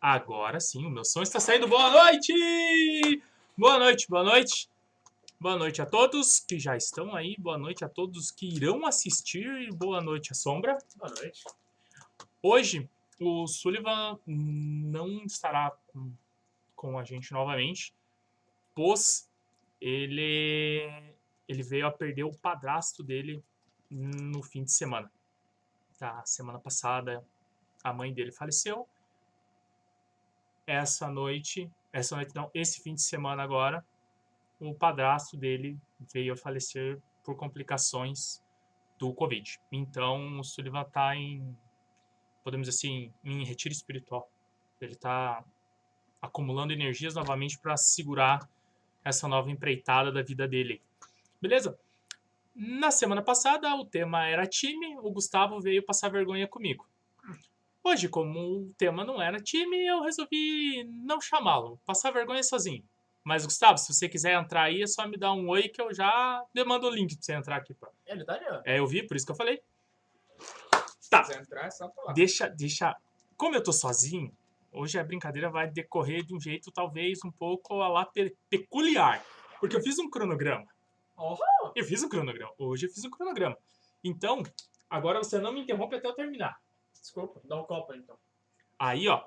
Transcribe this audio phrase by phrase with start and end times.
[0.00, 1.66] Agora sim, o meu som está saindo.
[1.66, 2.32] Boa noite!
[3.56, 4.70] Boa noite, boa noite.
[5.40, 7.34] Boa noite a todos que já estão aí.
[7.36, 9.72] Boa noite a todos que irão assistir.
[9.74, 10.78] Boa noite, a Sombra.
[10.96, 11.42] Boa noite.
[12.40, 12.88] Hoje,
[13.20, 16.12] o Sullivan não estará com,
[16.76, 17.92] com a gente novamente,
[18.76, 19.28] pois
[19.80, 20.88] ele,
[21.48, 23.42] ele veio a perder o padrasto dele
[23.90, 25.10] no fim de semana.
[25.98, 27.24] Tá, semana passada,
[27.82, 28.88] a mãe dele faleceu.
[30.68, 33.82] Essa noite, essa noite não, esse fim de semana agora,
[34.60, 35.78] o padrasto dele
[36.12, 38.44] veio a falecer por complicações
[38.98, 39.58] do Covid.
[39.72, 41.56] Então, o Sullivan está em,
[42.44, 44.30] podemos dizer assim, em retiro espiritual.
[44.78, 45.42] Ele está
[46.20, 48.46] acumulando energias novamente para segurar
[49.02, 50.82] essa nova empreitada da vida dele.
[51.40, 51.78] Beleza?
[52.54, 56.86] Na semana passada, o tema era time, o Gustavo veio passar vergonha comigo.
[57.88, 62.84] Hoje, como o tema não era time, eu resolvi não chamá-lo, passar vergonha sozinho.
[63.24, 65.92] Mas, Gustavo, se você quiser entrar aí, é só me dar um oi que eu
[65.94, 67.72] já demando o link pra você entrar aqui.
[67.74, 67.88] Pá.
[68.06, 68.60] Ele tá ali, ó.
[68.64, 69.62] É, eu vi, por isso que eu falei.
[71.10, 71.24] Tá.
[71.24, 72.12] Se quiser entrar, é só falar.
[72.12, 72.94] Deixa, deixa.
[73.38, 74.30] Como eu tô sozinho,
[74.70, 79.24] hoje a brincadeira vai decorrer de um jeito talvez um pouco a lá pe- peculiar.
[79.60, 80.66] Porque eu fiz um cronograma.
[81.16, 81.36] Oh,
[81.74, 82.52] Eu fiz um cronograma.
[82.58, 83.56] Hoje eu fiz um cronograma.
[84.04, 84.42] Então,
[84.90, 86.58] agora você não me interrompe até eu terminar.
[87.00, 88.18] Desculpa, dá um copo aí, então.
[88.78, 89.26] Aí, ó.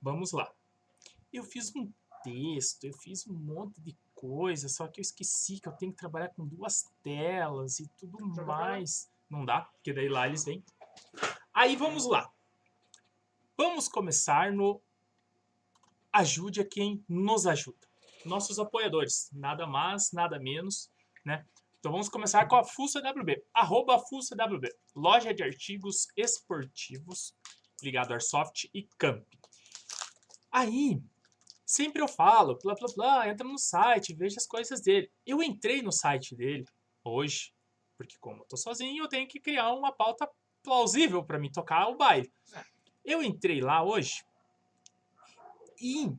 [0.00, 0.52] Vamos lá.
[1.32, 1.90] Eu fiz um
[2.22, 5.98] texto, eu fiz um monte de coisa, só que eu esqueci que eu tenho que
[5.98, 8.44] trabalhar com duas telas e tudo lá.
[8.44, 9.10] mais.
[9.28, 10.64] Não dá, porque daí lá eles vêm.
[11.52, 12.32] Aí vamos lá.
[13.56, 14.80] Vamos começar no
[16.12, 17.86] Ajude a quem nos ajuda.
[18.24, 20.90] Nossos apoiadores, nada mais, nada menos,
[21.24, 21.46] né?
[21.78, 24.02] Então vamos começar com a FUSAWB, arroba
[24.96, 27.34] loja de artigos esportivos
[27.82, 29.24] ligado Airsoft e Camp.
[30.50, 31.00] Aí,
[31.64, 35.10] sempre eu falo, blá blá blá, entra no site, veja as coisas dele.
[35.24, 36.64] Eu entrei no site dele
[37.04, 37.54] hoje,
[37.96, 40.28] porque como eu tô sozinho, eu tenho que criar uma pauta
[40.62, 42.32] plausível para me tocar o baile.
[42.52, 42.64] É.
[43.04, 44.24] Eu entrei lá hoje
[45.80, 46.10] e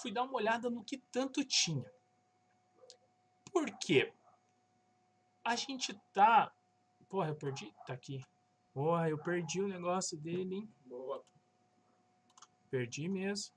[0.00, 1.90] fui dar uma olhada no que tanto tinha.
[3.52, 4.12] Por quê?
[5.44, 6.52] A gente tá.
[7.08, 7.72] Porra, eu perdi.
[7.86, 8.24] Tá aqui.
[8.72, 10.74] Porra, eu perdi o negócio dele, hein?
[10.86, 11.22] Boa.
[12.70, 13.54] Perdi mesmo.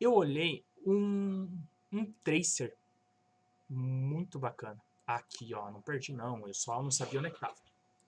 [0.00, 1.48] Eu olhei um,
[1.92, 2.76] um tracer
[3.68, 4.80] muito bacana.
[5.06, 6.46] Aqui, ó, não perdi não.
[6.46, 7.54] Eu só não sabia onde é que tava.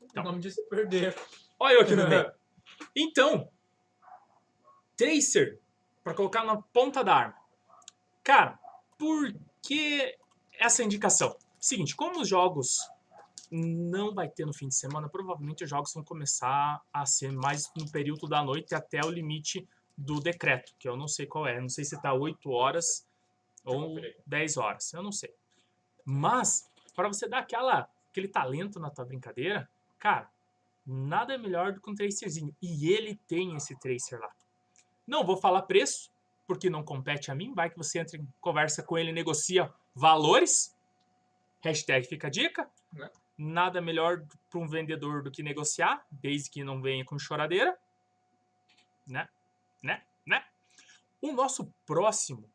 [0.03, 0.23] Então.
[0.23, 1.17] O nome disso é perder.
[1.59, 2.33] Olha eu aqui no meio.
[2.97, 3.49] Então,
[4.97, 5.61] tracer
[6.03, 7.37] para colocar na ponta da arma.
[8.23, 8.59] Cara,
[8.99, 10.17] por que
[10.59, 11.37] essa indicação?
[11.59, 12.81] Seguinte, como os jogos
[13.55, 17.71] não vai ter no fim de semana, provavelmente os jogos vão começar a ser mais
[17.77, 21.61] no período da noite até o limite do decreto, que eu não sei qual é.
[21.61, 23.07] Não sei se tá 8 horas
[23.65, 24.17] ou conferir.
[24.27, 25.33] 10 horas, eu não sei.
[26.05, 29.71] Mas, para você dar aquela, aquele talento na tua brincadeira,
[30.01, 30.29] cara,
[30.85, 32.55] nada melhor do que um tracerzinho.
[32.61, 34.31] E ele tem esse tracer lá.
[35.07, 36.11] Não vou falar preço,
[36.47, 37.55] porque não compete a mim.
[37.55, 40.77] Vai que você entra em conversa com ele, negocia valores.
[41.63, 42.69] Hashtag fica a dica.
[42.93, 43.09] Né?
[43.37, 47.77] Nada melhor para um vendedor do que negociar, desde que não venha com choradeira.
[49.07, 49.29] Né?
[49.83, 50.03] Né?
[50.25, 50.45] Né?
[51.21, 52.49] O nosso próximo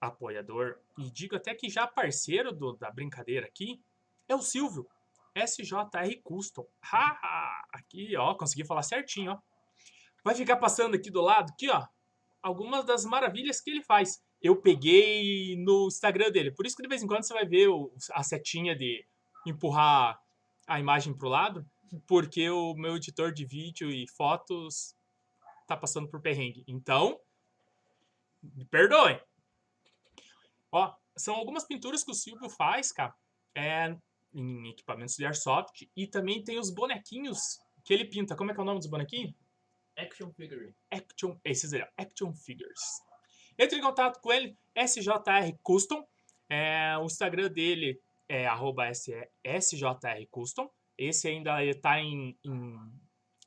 [0.00, 3.82] apoiador, e digo até que já parceiro do- da brincadeira aqui,
[4.28, 4.86] é o Silvio.
[5.34, 6.66] SJR Custom.
[6.92, 7.64] Ha!
[7.72, 9.38] Aqui, ó, consegui falar certinho, ó.
[10.22, 11.86] Vai ficar passando aqui do lado, aqui, ó,
[12.42, 14.22] algumas das maravilhas que ele faz.
[14.40, 17.68] Eu peguei no Instagram dele, por isso que de vez em quando você vai ver
[17.68, 19.04] o- a setinha de
[19.46, 20.20] empurrar
[20.66, 21.66] a imagem pro lado,
[22.06, 24.96] porque o meu editor de vídeo e fotos
[25.66, 26.64] tá passando por perrengue.
[26.66, 27.20] Então,
[28.42, 29.20] me perdoem.
[30.72, 33.14] Ó, são algumas pinturas que o Silvio faz, cara,
[33.54, 33.96] é,
[34.32, 38.36] em equipamentos de airsoft, e também tem os bonequinhos que ele pinta.
[38.36, 39.34] Como é que é o nome dos bonequinhos?
[39.96, 40.74] Action figure.
[40.90, 43.00] Action, esses aí, Action Figures.
[43.56, 46.04] Entre em contato com ele, SJR Custom.
[46.48, 48.00] É, o Instagram dele
[48.34, 49.12] é arroba S-
[49.44, 50.68] SJR Custom.
[50.98, 52.76] Esse ainda está em, em,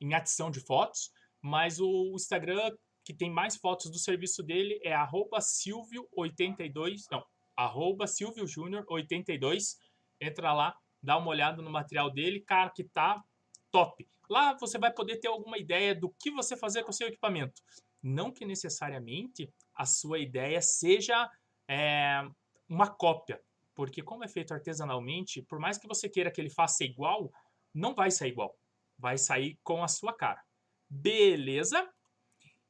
[0.01, 1.11] em adição de fotos,
[1.41, 2.71] mas o Instagram
[3.03, 7.25] que tem mais fotos do serviço dele é arroba Silvio82, não,
[7.55, 9.77] arroba Silvio Júnior 82.
[10.19, 13.23] Entra lá, dá uma olhada no material dele, cara, que tá
[13.71, 14.05] top.
[14.29, 17.61] Lá você vai poder ter alguma ideia do que você fazer com o seu equipamento.
[18.03, 21.29] Não que necessariamente a sua ideia seja
[21.69, 22.27] é,
[22.67, 23.41] uma cópia,
[23.77, 27.31] porque como é feito artesanalmente, por mais que você queira que ele faça igual,
[27.71, 28.57] não vai sair igual.
[28.97, 30.43] Vai sair com a sua cara.
[30.89, 31.87] Beleza?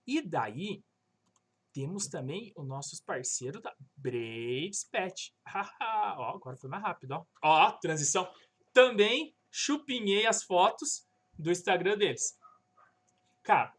[0.06, 0.84] E daí,
[1.72, 5.34] temos também os nossos parceiros da Braves Pet.
[5.80, 7.26] Ó, agora foi mais rápido, ó.
[7.42, 8.30] Ó, transição.
[8.74, 11.08] Também chupinhei as fotos
[11.40, 12.38] do Instagram deles.
[13.44, 13.74] Cara,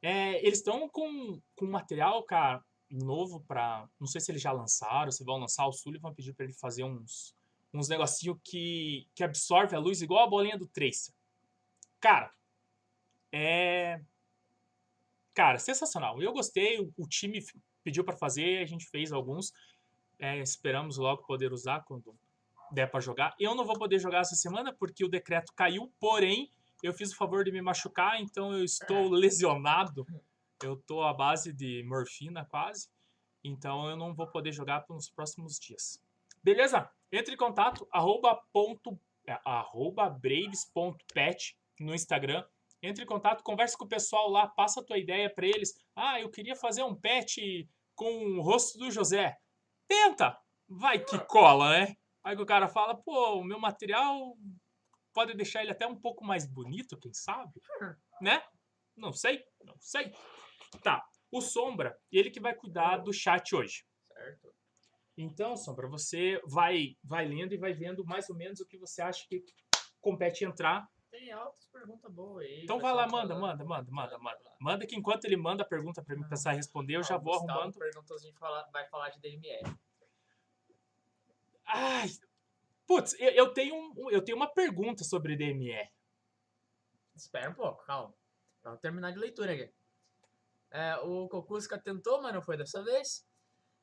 [0.00, 3.88] é, eles estão com, com material, cara, novo pra...
[3.98, 5.66] Não sei se eles já lançaram, se vão lançar.
[5.66, 7.34] O Sullivan pediu pra ele fazer uns,
[7.72, 11.14] uns negocinho que, que absorve a luz igual a bolinha do Tracer.
[12.00, 12.32] Cara,
[13.32, 14.00] é...
[15.34, 16.20] Cara, sensacional.
[16.20, 17.44] Eu gostei, o, o time
[17.82, 19.52] pediu para fazer, a gente fez alguns.
[20.18, 22.14] É, esperamos logo poder usar quando
[22.70, 23.34] der para jogar.
[23.38, 26.50] Eu não vou poder jogar essa semana porque o decreto caiu, porém,
[26.82, 30.06] eu fiz o favor de me machucar, então eu estou lesionado.
[30.62, 32.88] Eu estou à base de morfina quase,
[33.42, 36.02] então eu não vou poder jogar nos próximos dias.
[36.42, 36.90] Beleza?
[37.12, 42.44] Entre em contato, arroba, ponto, é, arroba braves.pet no Instagram
[42.82, 45.74] entre em contato, converse com o pessoal lá, passa a tua ideia para eles.
[45.94, 49.36] Ah, eu queria fazer um pet com o rosto do José.
[49.86, 50.38] Tenta!
[50.66, 51.94] Vai que cola, né?
[52.24, 54.36] Aí o cara fala, pô, o meu material
[55.12, 57.60] pode deixar ele até um pouco mais bonito, quem sabe?
[58.20, 58.42] Né?
[58.96, 60.12] Não sei, não sei.
[60.82, 63.84] Tá, o Sombra, ele que vai cuidar do chat hoje.
[64.12, 64.54] Certo.
[65.16, 69.02] Então, Sombra, você vai, vai lendo e vai vendo mais ou menos o que você
[69.02, 69.44] acha que
[70.00, 72.62] compete entrar tem altas perguntas boas aí.
[72.62, 74.56] Então vai lá, manda, manda, manda, manda, manda.
[74.60, 77.34] Manda que enquanto ele manda a pergunta para mim pensar e responder, eu já vou
[77.34, 77.76] arrumando.
[77.76, 78.38] perguntas a gente
[78.72, 79.60] vai falar de DME.
[81.66, 82.08] Ai,
[82.86, 85.90] putz, eu, eu, tenho um, eu tenho uma pergunta sobre DME.
[87.14, 88.14] Espera um pouco, calma.
[88.62, 89.72] Vamos terminar de leitura aqui.
[90.70, 93.26] É, o Kokuska tentou, mas não foi dessa vez.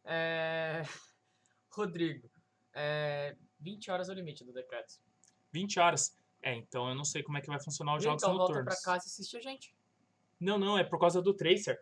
[0.06, 0.82] É...
[1.72, 2.30] Rodrigo,
[2.74, 3.36] é...
[3.60, 4.96] 20 horas é o limite do decreto.
[5.52, 6.18] 20 horas.
[6.42, 8.66] É, então eu não sei como é que vai funcionar os jogos então, noturnos.
[8.66, 9.76] volta pra casa e assiste a gente.
[10.40, 11.80] Não, não, é por causa do Tracer.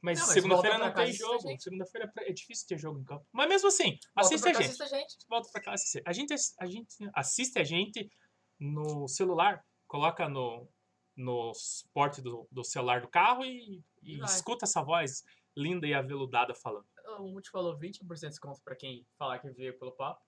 [0.00, 1.60] Mas, mas segunda-feira não tem jogo.
[1.60, 3.26] Segunda-feira é difícil ter jogo em campo.
[3.32, 4.64] Mas mesmo assim, assiste a, gente.
[4.64, 5.16] assiste a gente.
[5.28, 6.02] Volta pra cá, assiste.
[6.06, 8.10] A gente, a gente assiste a gente
[8.58, 10.68] no celular, coloca no,
[11.16, 15.24] no suporte do, do celular do carro e, e escuta essa voz
[15.56, 16.86] linda e aveludada falando.
[17.18, 20.22] O Multi falou 20% de desconto pra quem falar que veio pelo papo.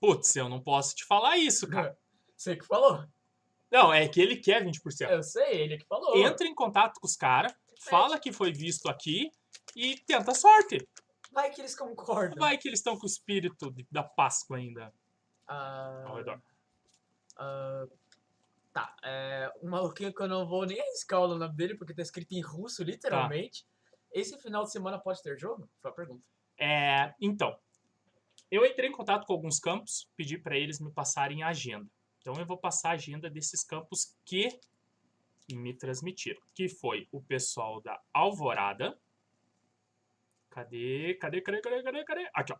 [0.00, 1.98] Putz, eu não posso te falar isso, cara.
[2.36, 3.04] Você que falou.
[3.70, 5.10] Não, é que ele quer 20%.
[5.10, 6.16] Eu sei, ele que falou.
[6.16, 9.30] Entra em contato com os caras, fala que foi visto aqui
[9.74, 10.86] e tenta a sorte.
[11.32, 12.38] Vai que eles concordam.
[12.38, 14.92] Vai que eles estão com o espírito de, da Páscoa ainda
[15.48, 16.40] uh, ao redor.
[17.36, 17.90] Uh,
[18.74, 22.02] tá, é, um maluquinho que eu não vou nem arriscar o nome dele, porque tá
[22.02, 23.64] escrito em russo, literalmente.
[23.64, 23.70] Tá.
[24.12, 25.70] Esse final de semana pode ter jogo?
[25.80, 26.24] Foi a pergunta.
[26.58, 27.56] É, então,
[28.50, 31.88] eu entrei em contato com alguns campos, pedi para eles me passarem a agenda.
[32.20, 34.48] Então eu vou passar a agenda desses campos que
[35.52, 38.98] me transmitiram, que foi o pessoal da Alvorada.
[40.50, 41.14] Cadê?
[41.14, 41.40] Cadê?
[41.40, 41.60] Cadê?
[41.60, 41.82] Cadê?
[41.82, 42.04] Cadê?
[42.04, 42.30] Cadê?
[42.34, 42.58] Aqui, ó.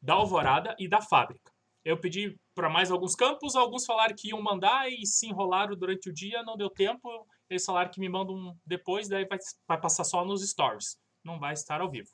[0.00, 1.52] Da Alvorada e da Fábrica.
[1.86, 6.10] Eu pedi para mais alguns campos, alguns falaram que iam mandar e se enrolaram durante
[6.10, 7.08] o dia, não deu tempo.
[7.48, 9.38] Eles falaram que me mandam depois, daí vai,
[9.68, 12.10] vai passar só nos stories, não vai estar ao vivo.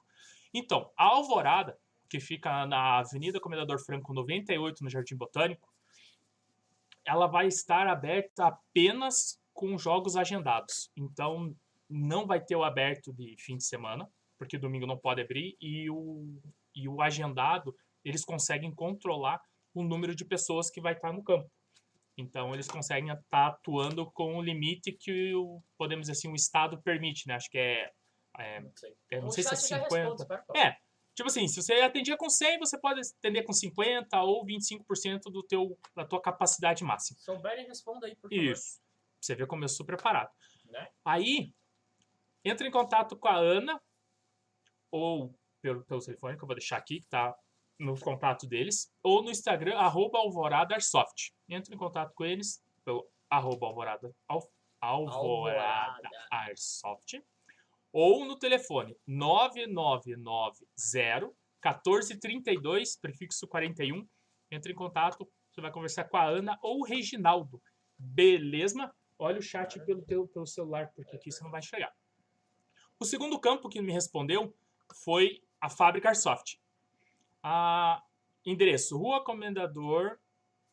[0.52, 5.72] Então, a Alvorada, que fica na Avenida Comendador Franco 98, no Jardim Botânico,
[7.02, 10.90] ela vai estar aberta apenas com jogos agendados.
[10.94, 11.56] Então,
[11.88, 15.88] não vai ter o aberto de fim de semana, porque domingo não pode abrir, e
[15.88, 16.42] o,
[16.74, 17.74] e o agendado,
[18.04, 19.40] eles conseguem controlar
[19.74, 21.50] o número de pessoas que vai estar no campo.
[22.16, 26.80] Então, eles conseguem estar atuando com o limite que, o, podemos dizer assim, o Estado
[26.82, 27.34] permite, né?
[27.34, 27.90] Acho que é...
[28.38, 30.44] é não sei, é, não sei se é 50...
[30.54, 30.76] É,
[31.14, 35.42] Tipo assim, se você atendia com 100, você pode atender com 50 ou 25% do
[35.42, 37.18] teu, da tua capacidade máxima.
[37.20, 38.42] Souberem, responda aí, por favor.
[38.42, 38.80] Isso.
[39.20, 40.30] Você vê como eu sou preparado.
[40.70, 40.88] Né?
[41.04, 41.52] Aí,
[42.42, 43.80] entra em contato com a Ana,
[44.90, 47.36] ou pelo, pelo telefone, que eu vou deixar aqui, que tá
[47.82, 51.32] no contato deles, ou no Instagram, arroba Alvorada Airsoft.
[51.48, 56.10] Entra em contato com eles pelo arroba Alvorada, Alvorada, Alvorada.
[56.30, 57.20] Airsoft
[57.92, 64.08] ou no telefone 9990 1432, prefixo 41.
[64.50, 67.62] Entre em contato, você vai conversar com a Ana ou o Reginaldo.
[67.96, 68.92] Beleza?
[69.18, 71.92] Olha o chat pelo, teu, pelo celular, porque aqui você não vai chegar.
[72.98, 74.56] O segundo campo que me respondeu
[75.04, 76.58] foi a Fábrica Airsoft.
[77.42, 78.02] A
[78.44, 80.18] endereço, Rua Comendador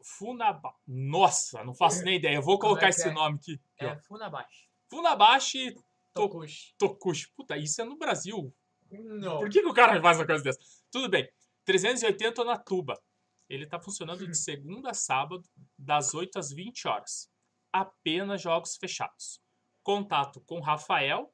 [0.02, 0.74] Funaba...
[0.88, 2.36] Nossa, não faço nem ideia.
[2.36, 3.12] Eu vou colocar é esse é?
[3.12, 3.60] nome aqui.
[3.78, 4.70] É, Funabashi.
[4.90, 5.76] Funabashi
[6.14, 6.74] Tokushi.
[6.78, 7.32] Tokushi.
[7.36, 8.54] Puta, isso é no Brasil.
[8.92, 9.40] Não.
[9.40, 10.60] Por que, que o cara faz uma coisa dessa?
[10.92, 11.30] Tudo bem.
[11.66, 13.00] 380 na tuba.
[13.48, 15.44] Ele está funcionando de segunda a sábado,
[15.78, 17.32] das 8 às 20 horas.
[17.72, 19.42] Apenas jogos fechados.
[19.84, 21.32] Contato com Rafael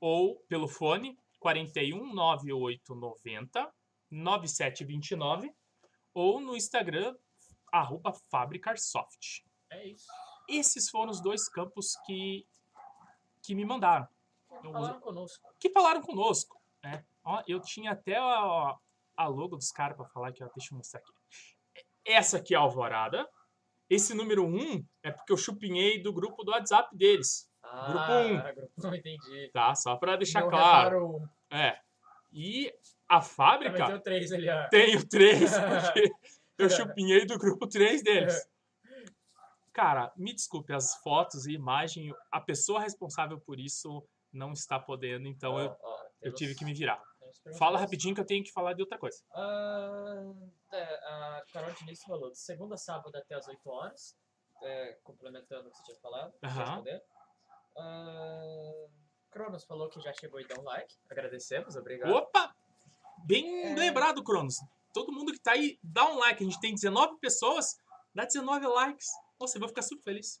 [0.00, 3.72] ou pelo fone 41 9890
[4.14, 5.52] 9729
[6.12, 7.14] ou no Instagram
[7.72, 9.42] arroba Fabricarsoft.
[9.70, 10.06] É isso.
[10.48, 12.46] Esses foram os dois campos que,
[13.42, 14.06] que me mandaram,
[14.62, 15.48] Eu Falaram conosco.
[15.58, 16.60] que falaram conosco.
[16.82, 17.04] Né?
[17.24, 18.76] Ó, eu tinha até a,
[19.16, 21.12] a logo dos caras para falar aqui, ó, deixa eu mostrar aqui.
[22.04, 23.28] Essa aqui é a Alvorada.
[23.88, 28.94] Esse número 1 é porque eu chupinhei do grupo do WhatsApp deles, Ah, grupo 1,
[28.94, 29.50] entendi.
[29.52, 29.74] tá?
[29.74, 30.96] Só para deixar Não claro.
[30.98, 31.28] reparou um.
[31.56, 31.80] É.
[32.32, 32.72] E
[33.16, 34.68] a Também fábrica tem o 3 ali, ó.
[34.68, 35.50] tenho três,
[35.92, 36.12] porque
[36.58, 38.48] eu chupinhei do grupo três deles.
[39.72, 45.26] Cara, me desculpe, as fotos e imagem, a pessoa responsável por isso não está podendo,
[45.26, 47.02] então eu, Ó, ó, eu tive que me virar.
[47.58, 49.18] Fala rapidinho que eu tenho que falar de outra coisa.
[50.72, 54.16] É, a Carol Diniz falou de segunda a sábado até as 8 horas.
[54.62, 56.32] é, complementando o que você tinha falado.
[56.40, 57.02] responder.
[57.76, 58.86] Ah,
[59.30, 60.94] Cronos falou que já chegou e deu um like.
[61.10, 62.12] Agradecemos, obrigado.
[62.14, 62.54] Opa!
[63.24, 63.74] Bem É.
[63.74, 64.56] lembrado, Cronos.
[64.92, 66.42] Todo mundo que tá aí, dá um like.
[66.42, 67.76] A gente tem 19 pessoas,
[68.14, 69.08] dá 19 likes.
[69.40, 70.38] Nossa, eu vou ficar super feliz.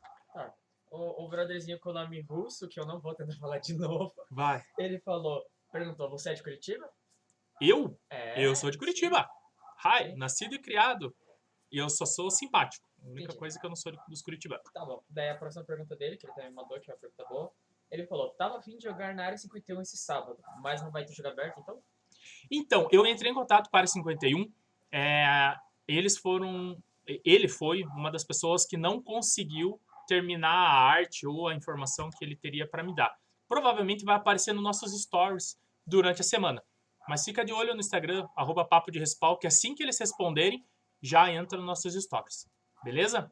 [0.90, 4.14] O, o brotherzinho com o nome russo, que eu não vou tentar falar de novo,
[4.30, 4.62] Vai.
[4.78, 6.88] ele falou, perguntou, você é de Curitiba?
[7.60, 7.98] Eu?
[8.08, 8.44] É.
[8.44, 9.28] Eu sou de Curitiba.
[9.84, 11.14] Hi, nascido e criado.
[11.72, 12.88] E eu só sou simpático.
[13.02, 13.38] A única Entendi.
[13.38, 14.64] coisa que eu não sou dos curitibanos.
[14.72, 15.02] Tá bom.
[15.10, 17.52] Daí a próxima pergunta dele, que ele também mandou, que é uma pergunta boa.
[17.90, 21.04] Ele falou, tava a fim de jogar na área 51 esse sábado, mas não vai
[21.04, 21.82] ter jogo aberto, então?
[22.50, 24.50] Então, eu entrei em contato com a Área 51.
[24.92, 25.56] É,
[25.88, 26.76] eles foram.
[27.06, 32.24] Ele foi uma das pessoas que não conseguiu terminar a arte ou a informação que
[32.24, 33.14] ele teria para me dar.
[33.48, 36.62] Provavelmente vai aparecer nos nossos stories durante a semana.
[37.06, 40.64] Mas fica de olho no Instagram, arroba papo de respawn, que assim que eles responderem,
[41.02, 42.48] já entra nos nossos stories.
[42.82, 43.30] Beleza?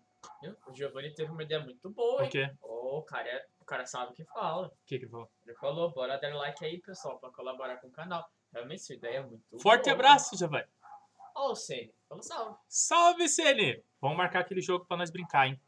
[0.68, 2.30] O Giovanni teve uma ideia muito boa, O hein?
[2.30, 2.50] quê?
[2.61, 4.66] Ô, o cara, é- o cara sabe o que fala.
[4.68, 5.30] O que que ele falou?
[5.46, 8.28] Ele falou, bora dar like aí, pessoal, pra colaborar com o canal.
[8.52, 9.94] Realmente, sua ideia é muito Forte boa.
[9.94, 10.66] abraço, Giovanni.
[11.35, 12.56] Ó, o Sene, falou salve.
[12.68, 13.82] Salve, Ceni!
[14.00, 15.61] Vamos marcar aquele jogo pra nós brincar, hein?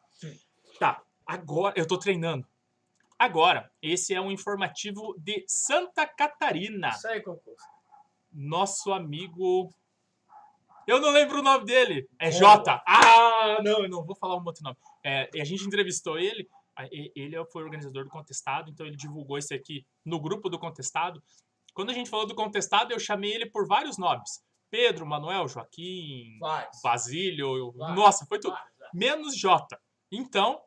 [0.78, 2.46] Tá, agora eu tô treinando.
[3.18, 6.88] Agora, esse é um informativo de Santa Catarina.
[6.90, 7.64] Isso aí, concurso.
[8.32, 9.72] Nosso amigo.
[10.86, 12.06] Eu não lembro o nome dele.
[12.18, 12.40] É Como?
[12.40, 12.82] Jota.
[12.86, 14.76] Ah, não, eu não vou falar um outro nome.
[15.02, 16.46] É, e a gente entrevistou ele.
[16.90, 21.22] Ele foi organizador do Contestado, então ele divulgou isso aqui no grupo do Contestado.
[21.74, 26.38] Quando a gente falou do Contestado, eu chamei ele por vários nomes: Pedro, Manuel, Joaquim,
[26.40, 26.80] Vários.
[26.80, 27.72] Basílio.
[27.72, 28.52] Vários, Nossa, foi tudo.
[28.54, 28.72] vários.
[28.94, 29.80] Menos Jota.
[30.10, 30.62] Então,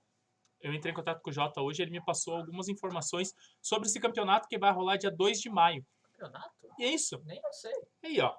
[0.59, 3.99] eu entrei em contato com o Jota hoje, ele me passou algumas informações sobre esse
[3.99, 5.85] campeonato que vai rolar dia 2 de maio.
[6.03, 6.51] Campeonato?
[6.77, 7.21] E é isso.
[7.25, 7.73] Nem eu sei.
[8.03, 8.35] Aí, ó.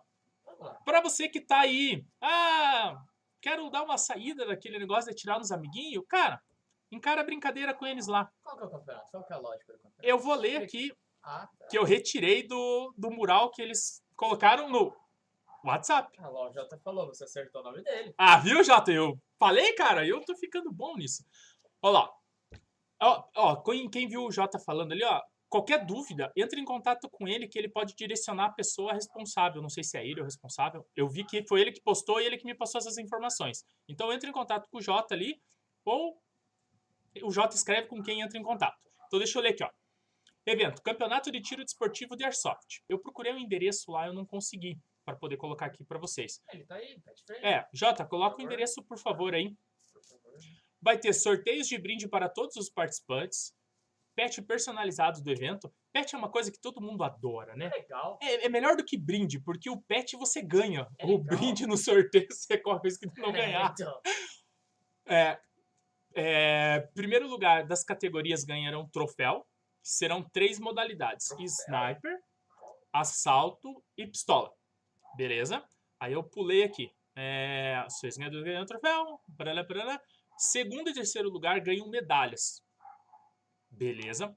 [0.85, 3.01] Pra você que tá aí, ah,
[3.41, 6.43] quero dar uma saída daquele negócio de tirar nos amiguinhos, cara,
[6.91, 8.31] encara a brincadeira com eles lá.
[8.43, 9.11] Qual que é o campeonato?
[9.11, 10.09] Qual que é a lógica do campeonato?
[10.09, 11.67] Eu vou ler aqui Ah, tá.
[11.67, 14.95] que eu retirei do, do mural que eles colocaram no
[15.65, 16.17] WhatsApp.
[16.19, 18.15] Ah, lá, o Jota falou, você acertou o nome dele.
[18.17, 18.91] Ah, viu, Jota?
[18.91, 21.25] Eu falei, cara, eu tô ficando bom nisso.
[21.83, 22.11] Ó lá.
[23.01, 27.27] Ó, ó, quem viu o Jota falando ali, ó, qualquer dúvida, entre em contato com
[27.27, 29.63] ele que ele pode direcionar a pessoa responsável.
[29.63, 30.87] Não sei se é ele o responsável.
[30.95, 33.65] Eu vi que foi ele que postou e ele que me passou essas informações.
[33.89, 35.41] Então entre em contato com o Jota ali,
[35.85, 36.21] ou
[37.23, 38.79] o Jota escreve com quem entra em contato.
[39.07, 39.71] Então deixa eu ler aqui, ó.
[40.51, 42.83] Evento, Campeonato de Tiro Desportivo de Airsoft.
[42.89, 46.43] Eu procurei o endereço lá, eu não consegui para poder colocar aqui para vocês.
[46.53, 47.13] Ele tá aí, tá.
[47.43, 49.55] É, Jota, coloca o endereço, por favor, aí.
[49.93, 50.33] Por favor.
[50.81, 53.53] Vai ter sorteios de brinde para todos os participantes,
[54.15, 55.73] pet personalizados do evento.
[55.93, 57.71] Pet é uma coisa que todo mundo adora, né?
[57.75, 58.19] Legal.
[58.23, 60.87] É, é melhor do que brinde, porque o pet você ganha.
[60.99, 61.25] É o legal.
[61.39, 63.73] brinde no sorteio você corre o risco de não É, ganhar.
[63.73, 64.01] então.
[65.07, 65.41] É,
[66.15, 69.47] é, primeiro lugar das categorias ganharão troféu.
[69.89, 71.47] Serão três modalidades: Troféu.
[71.47, 72.21] sniper,
[72.93, 74.53] assalto e pistola.
[75.17, 75.65] Beleza?
[75.99, 76.93] Aí eu pulei aqui.
[77.17, 77.83] É,
[78.19, 79.19] ganhadores ganham troféu.
[79.35, 79.99] Parará, parará.
[80.37, 82.63] Segundo e terceiro lugar ganham medalhas.
[83.71, 84.37] Beleza?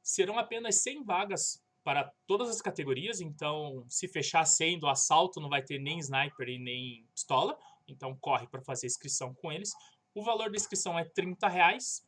[0.00, 3.20] Serão apenas 100 vagas para todas as categorias.
[3.20, 7.58] Então, se fechar 100 do assalto, não vai ter nem sniper e nem pistola.
[7.88, 9.72] Então, corre para fazer inscrição com eles.
[10.14, 12.06] O valor da inscrição é 30 reais.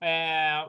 [0.00, 0.66] É,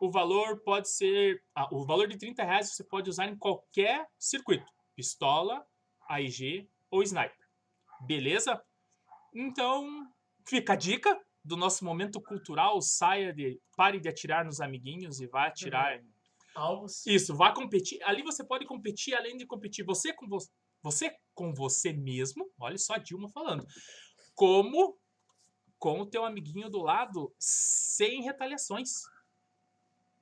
[0.00, 1.42] o valor pode ser.
[1.54, 5.64] ah, o valor de 30 reais você pode usar em qualquer circuito: pistola,
[6.08, 7.36] AIG ou sniper.
[8.06, 8.62] Beleza?
[9.34, 10.06] Então,
[10.46, 12.80] fica a dica do nosso momento cultural.
[12.80, 13.60] Saia de.
[13.76, 15.98] Pare de atirar nos amiguinhos e vá atirar.
[15.98, 16.18] em-
[16.54, 17.06] Alvos.
[17.06, 18.02] Isso, vá competir.
[18.02, 20.50] Ali você pode competir, além de competir você com você,
[20.82, 22.50] você com você mesmo.
[22.58, 23.64] Olha só a Dilma falando.
[24.34, 24.98] Como
[25.78, 29.02] com o teu amiguinho do lado, sem retaliações.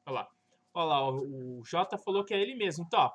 [0.06, 0.28] Olha lá.
[0.72, 2.84] Olha lá, o, o Jota falou que é ele mesmo.
[2.84, 3.12] Então, ó,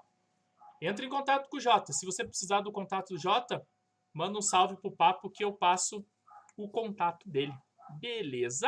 [0.81, 1.93] entra em contato com o Jota.
[1.93, 3.65] Se você precisar do contato do Jota,
[4.13, 6.05] manda um salve pro papo que eu passo
[6.57, 7.53] o contato dele.
[8.00, 8.67] Beleza?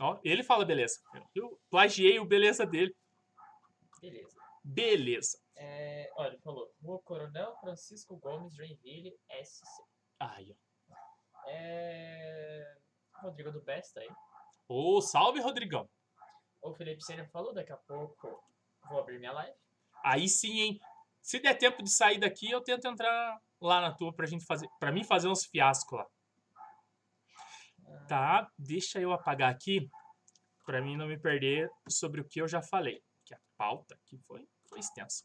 [0.00, 1.00] Ó, ele fala beleza.
[1.34, 2.94] Eu plagiei o beleza dele.
[4.00, 4.36] Beleza.
[4.62, 5.38] Beleza.
[5.56, 6.70] É, olha, ele falou.
[6.82, 9.82] Rua Coronel Francisco Gomes, Joinville, SC.
[10.18, 10.70] Aí, ó.
[11.46, 12.76] É...
[13.14, 14.08] Rodrigo do Besta aí.
[14.68, 15.88] Ô, salve, Rodrigão.
[16.62, 18.42] O Felipe Senna falou, daqui a pouco
[18.88, 19.56] vou abrir minha live.
[20.04, 20.80] Aí sim, hein?
[21.22, 24.68] Se der tempo de sair daqui, eu tento entrar lá na tua pra gente fazer,
[24.78, 26.06] para mim fazer uns fiascos lá.
[28.08, 29.90] Tá, deixa eu apagar aqui
[30.64, 34.18] pra mim não me perder sobre o que eu já falei, que a pauta aqui
[34.18, 35.24] foi foi extensa.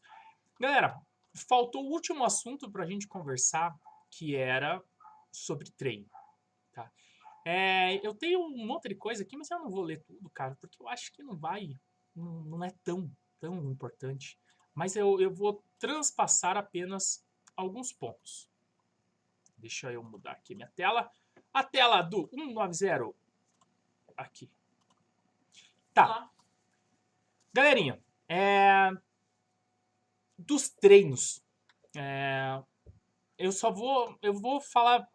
[0.60, 1.00] Galera,
[1.48, 3.74] faltou o último assunto pra gente conversar,
[4.10, 4.82] que era
[5.30, 6.10] sobre treino,
[6.72, 6.90] tá?
[7.48, 10.56] É, eu tenho um monte de coisa aqui, mas eu não vou ler tudo, cara,
[10.60, 11.78] porque eu acho que não vai,
[12.12, 14.36] não, não é tão, tão importante.
[14.74, 17.24] Mas eu, eu vou transpassar apenas
[17.56, 18.50] alguns pontos.
[19.56, 21.08] Deixa eu mudar aqui minha tela.
[21.54, 23.14] A tela do 190.
[24.16, 24.50] Aqui.
[25.94, 26.06] Tá.
[26.06, 26.30] Lá.
[27.52, 28.90] Galerinha, é,
[30.36, 31.40] dos treinos,
[31.94, 32.60] é,
[33.38, 35.08] eu só vou, eu vou falar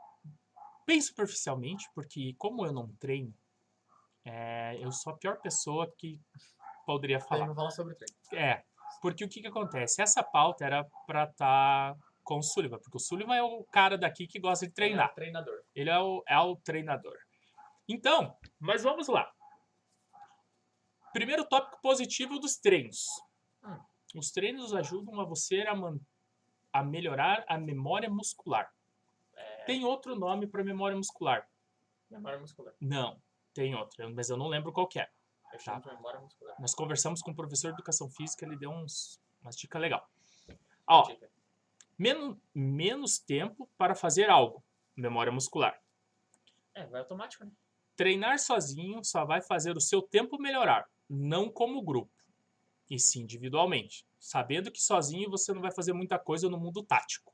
[0.91, 3.33] bem superficialmente, porque como eu não treino,
[4.25, 6.19] é, eu sou a pior pessoa que
[6.85, 7.47] poderia falar.
[7.47, 8.17] não fala sobre treino.
[8.33, 8.61] É,
[9.01, 10.01] porque o que que acontece?
[10.01, 14.27] Essa pauta era pra estar com o Sullivan, porque o Sullivan é o cara daqui
[14.27, 15.05] que gosta de treinar.
[15.05, 15.63] Ele é treinador.
[15.73, 17.17] Ele é o, é o treinador.
[17.87, 19.31] Então, mas vamos lá.
[21.13, 23.07] Primeiro tópico positivo dos treinos.
[23.63, 23.79] Hum.
[24.15, 25.73] Os treinos ajudam a você a,
[26.73, 28.69] a melhorar a memória muscular.
[29.65, 31.47] Tem outro nome para memória muscular?
[32.09, 32.73] Memória muscular.
[32.79, 33.21] Não,
[33.53, 35.09] tem outro, mas eu não lembro qual que é.
[35.53, 36.55] Eu chamo de memória muscular.
[36.59, 40.09] Nós conversamos com o professor de educação física, ele deu uns, umas dicas legal.
[40.87, 41.29] Ó, Dica.
[41.97, 44.63] menos, menos tempo para fazer algo.
[44.95, 45.81] Memória muscular.
[46.73, 47.51] É, vai automático, né?
[47.95, 52.11] Treinar sozinho só vai fazer o seu tempo melhorar, não como grupo,
[52.89, 57.33] e sim individualmente, sabendo que sozinho você não vai fazer muita coisa no mundo tático.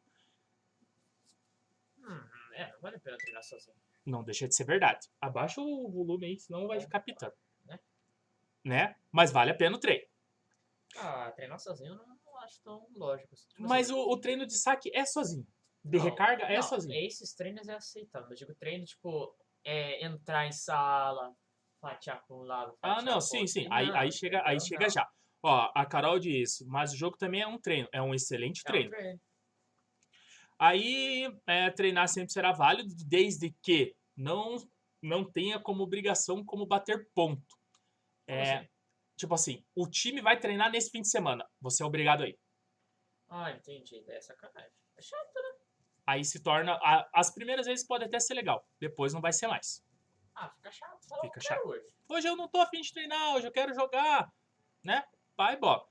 [2.57, 3.77] É, não vale a pena treinar sozinho.
[4.05, 5.07] Não deixa de ser verdade.
[5.21, 6.81] Abaixa o volume aí, senão vai É.
[6.81, 7.33] ficar pitando.
[7.65, 7.79] Né?
[8.63, 8.95] Né?
[9.11, 10.05] Mas vale a pena o treino.
[10.95, 13.35] Ah, treinar sozinho eu não, não acho tão lógico.
[13.35, 15.45] Tipo Mas assim, o, o treino de saque é sozinho.
[15.83, 16.95] De não, recarga é não, sozinho.
[17.05, 18.29] Esses treinos é aceitável.
[18.29, 21.35] Eu digo treino, tipo, é, entrar em sala,
[21.79, 22.77] fatiar para um lado.
[22.81, 23.53] Ah, não, sim, outro.
[23.53, 23.67] sim.
[23.69, 25.07] Aí, aí chega, aí chega já.
[25.43, 28.69] Ó, a Carol diz, mas o jogo também é um treino, é um excelente É
[28.69, 29.21] um treino.
[30.59, 34.55] Aí, é, treinar sempre será válido, desde que não,
[35.01, 37.55] não tenha como obrigação como bater ponto.
[38.25, 38.67] É, assim?
[39.15, 42.37] tipo assim, o time vai treinar nesse fim de semana, você é obrigado aí.
[43.29, 44.03] Ah, entendi.
[44.09, 44.71] É sacanagem.
[44.97, 45.59] É chato, né?
[46.05, 49.47] Aí se torna, a- as primeiras vezes pode até ser legal, depois não vai ser
[49.47, 49.83] mais.
[50.33, 51.07] Ah, fica chato.
[51.07, 51.87] Fala, Fica quero hoje.
[52.09, 54.31] Hoje eu não tô afim de treinar, hoje eu quero jogar,
[54.83, 55.03] né?
[55.35, 55.85] Vai, bola.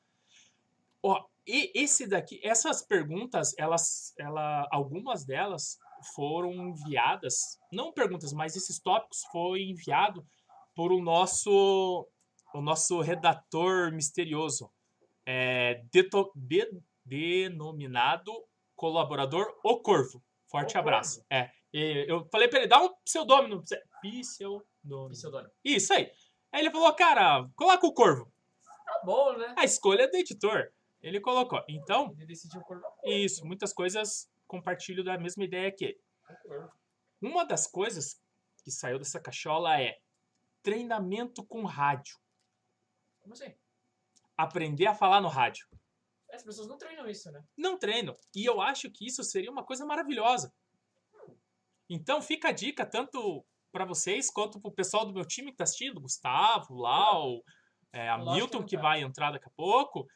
[1.09, 5.79] Ó, e esse daqui, essas perguntas, elas, ela, algumas delas
[6.15, 10.27] foram enviadas, não perguntas, mas esses tópicos foi enviado
[10.75, 12.09] por o nosso,
[12.55, 14.71] o nosso redator misterioso,
[15.25, 18.33] é, deto- de- denominado
[18.75, 20.23] colaborador O Corvo.
[20.51, 21.25] Forte O abraço.
[21.31, 23.63] É, e eu falei pra ele, dá um pseudônimo.
[24.01, 25.11] Pseudônimo.
[25.11, 25.51] Pseudônimo.
[25.65, 26.11] Isso aí.
[26.53, 28.33] Aí ele falou, cara, coloca o corvo.
[28.85, 29.55] Tá bom, né?
[29.59, 30.69] A escolha é do editor.
[31.03, 31.63] Ele colocou.
[31.69, 32.63] Então, Ele decidiu
[33.05, 36.01] isso, muitas coisas compartilho da mesma ideia que ele.
[37.21, 38.21] Uma das coisas
[38.63, 39.99] que saiu dessa cachola é
[40.63, 42.17] treinamento com rádio.
[43.21, 43.55] Como assim?
[44.37, 45.67] Aprender a falar no rádio.
[46.33, 47.43] As pessoas não treinam isso, né?
[47.57, 48.17] Não treino.
[48.35, 50.53] E eu acho que isso seria uma coisa maravilhosa.
[51.89, 55.59] Então fica a dica tanto para vocês quanto para o pessoal do meu time que
[55.59, 57.43] tá assistindo, Gustavo, Lau,
[57.93, 60.07] é, a Lógico Milton que não vai entrar daqui a pouco.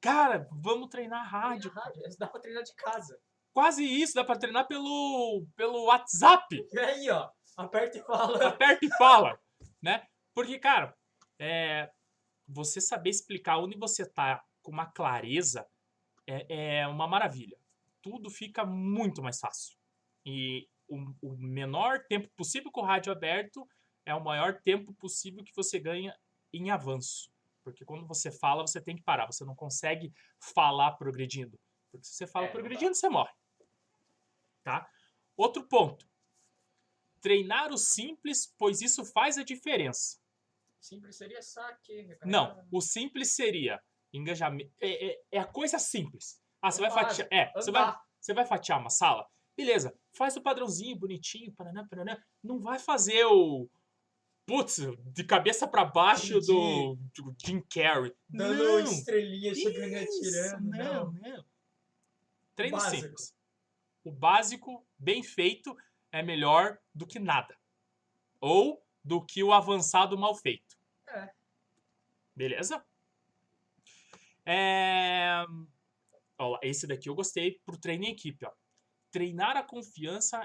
[0.00, 1.70] Cara, vamos treinar rádio.
[1.70, 2.02] Rádio.
[2.18, 3.20] Dá pra treinar de casa.
[3.52, 6.66] Quase isso, dá para treinar pelo, pelo WhatsApp.
[6.72, 7.30] E aí, ó.
[7.56, 8.48] Aperta e fala.
[8.48, 9.38] Aperta e fala,
[9.82, 10.06] né?
[10.32, 10.96] Porque, cara,
[11.38, 11.90] é,
[12.48, 15.66] você saber explicar onde você tá com uma clareza
[16.26, 17.58] é, é uma maravilha.
[18.00, 19.76] Tudo fica muito mais fácil.
[20.24, 23.68] E o, o menor tempo possível com o rádio aberto
[24.06, 26.16] é o maior tempo possível que você ganha
[26.52, 27.30] em avanço.
[27.70, 29.26] Porque quando você fala, você tem que parar.
[29.26, 30.12] Você não consegue
[30.54, 31.58] falar progredindo.
[31.90, 33.32] Porque se você fala É, progredindo, você morre.
[34.62, 34.88] Tá?
[35.36, 36.08] Outro ponto.
[37.20, 40.18] Treinar o simples, pois isso faz a diferença.
[40.80, 42.16] Simples seria saque.
[42.24, 44.72] Não, o simples seria engajamento.
[44.80, 46.42] É, é, é a coisa simples.
[46.62, 47.28] Ah, você vai fatiar.
[47.30, 49.26] É, você vai, você vai fatiar uma sala?
[49.56, 52.22] Beleza, faz o padrãozinho, bonitinho, paraná, paraná.
[52.42, 53.68] Não vai fazer o.
[54.50, 54.80] Putz,
[55.14, 58.12] de cabeça pra baixo do, do Jim Carrey.
[58.28, 60.70] Dando não, estrelinha, chegando e atirando.
[60.70, 61.12] Não, Não.
[61.12, 61.44] não.
[62.56, 63.00] Treino Básico.
[63.00, 63.36] simples.
[64.02, 65.76] O básico, bem feito,
[66.10, 67.56] é melhor do que nada.
[68.40, 70.76] Ou do que o avançado mal feito.
[71.06, 71.30] É.
[72.34, 72.84] Beleza?
[74.44, 75.44] É...
[76.36, 78.44] Ó, esse daqui eu gostei pro treino em equipe.
[78.44, 78.50] Ó.
[79.12, 80.44] Treinar a confiança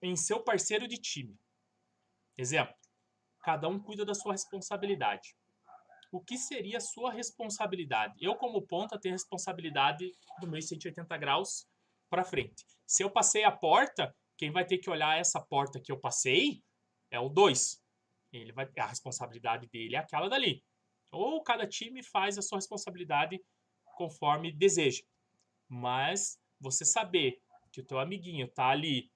[0.00, 1.38] em seu parceiro de time.
[2.38, 2.77] Exemplo.
[3.42, 5.36] Cada um cuida da sua responsabilidade.
[6.10, 8.14] O que seria a sua responsabilidade?
[8.20, 11.66] Eu, como ponta, tenho responsabilidade do meu 180 graus
[12.08, 12.64] para frente.
[12.86, 16.62] Se eu passei a porta, quem vai ter que olhar essa porta que eu passei
[17.10, 17.82] é o 2.
[18.32, 20.64] Ele vai, a responsabilidade dele é aquela dali.
[21.10, 23.42] Ou cada time faz a sua responsabilidade
[23.96, 25.02] conforme deseja.
[25.68, 29.10] Mas você saber que o teu amiguinho tá ali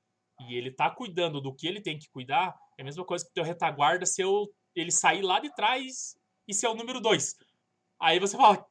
[0.49, 3.31] e ele tá cuidando do que ele tem que cuidar, é a mesma coisa que
[3.31, 7.37] o teu retaguarda se eu, ele sair lá de trás e ser o número 2.
[8.01, 8.67] Aí você fala,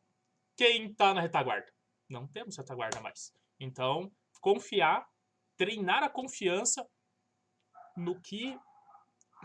[0.57, 1.71] quem tá na retaguarda?
[2.09, 3.33] Não temos retaguarda mais.
[3.59, 5.07] Então, confiar,
[5.55, 6.85] treinar a confiança
[7.95, 8.59] no que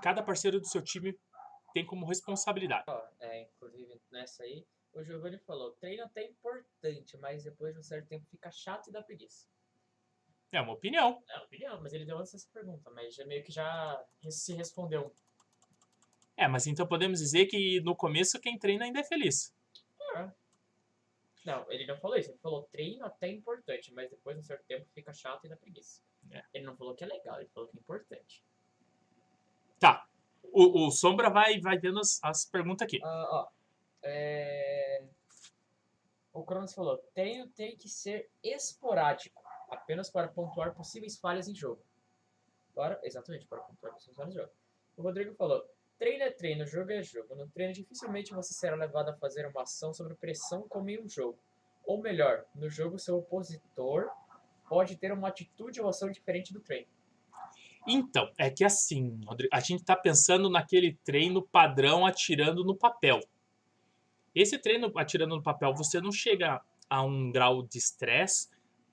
[0.02, 1.18] cada parceiro do seu time
[1.72, 2.84] tem como responsabilidade.
[3.20, 7.82] É, inclusive nessa aí, o Giovanni falou: treino até é importante, mas depois de um
[7.82, 9.46] certo tempo fica chato e dá preguiça.
[10.56, 11.22] É uma opinião.
[11.28, 15.12] É opinião, mas ele deu antes essa pergunta, mas já meio que já se respondeu.
[16.34, 19.54] É, mas então podemos dizer que no começo quem treina ainda é feliz.
[21.44, 22.30] Não, ele não falou isso.
[22.30, 25.48] Ele falou treino até é importante, mas depois de um certo tempo fica chato e
[25.50, 26.00] dá preguiça.
[26.30, 26.42] É.
[26.54, 28.42] Ele não falou que é legal, ele falou que é importante.
[29.78, 30.08] Tá.
[30.42, 32.98] O, o Sombra vai, vai vendo as, as perguntas aqui.
[33.04, 33.48] Ah, ó.
[34.02, 35.04] É...
[36.32, 41.82] O Cronos falou: treino tem que ser esporádico, apenas para pontuar possíveis falhas em jogo.
[42.74, 44.52] Para, exatamente, para pontuar possíveis falhas em jogo.
[44.96, 45.64] O Rodrigo falou:
[45.98, 47.34] treino é treino, jogo é jogo.
[47.34, 51.08] No treino, dificilmente você será levado a fazer uma ação sobre pressão como em um
[51.08, 51.38] jogo.
[51.84, 54.10] Ou melhor, no jogo, seu opositor
[54.68, 56.88] pode ter uma atitude ou ação diferente do treino.
[57.86, 63.20] Então, é que assim, Rodrigo, a gente tá pensando naquele treino padrão atirando no papel.
[64.34, 68.48] Esse treino atirando no papel, você não chega a um grau de estresse,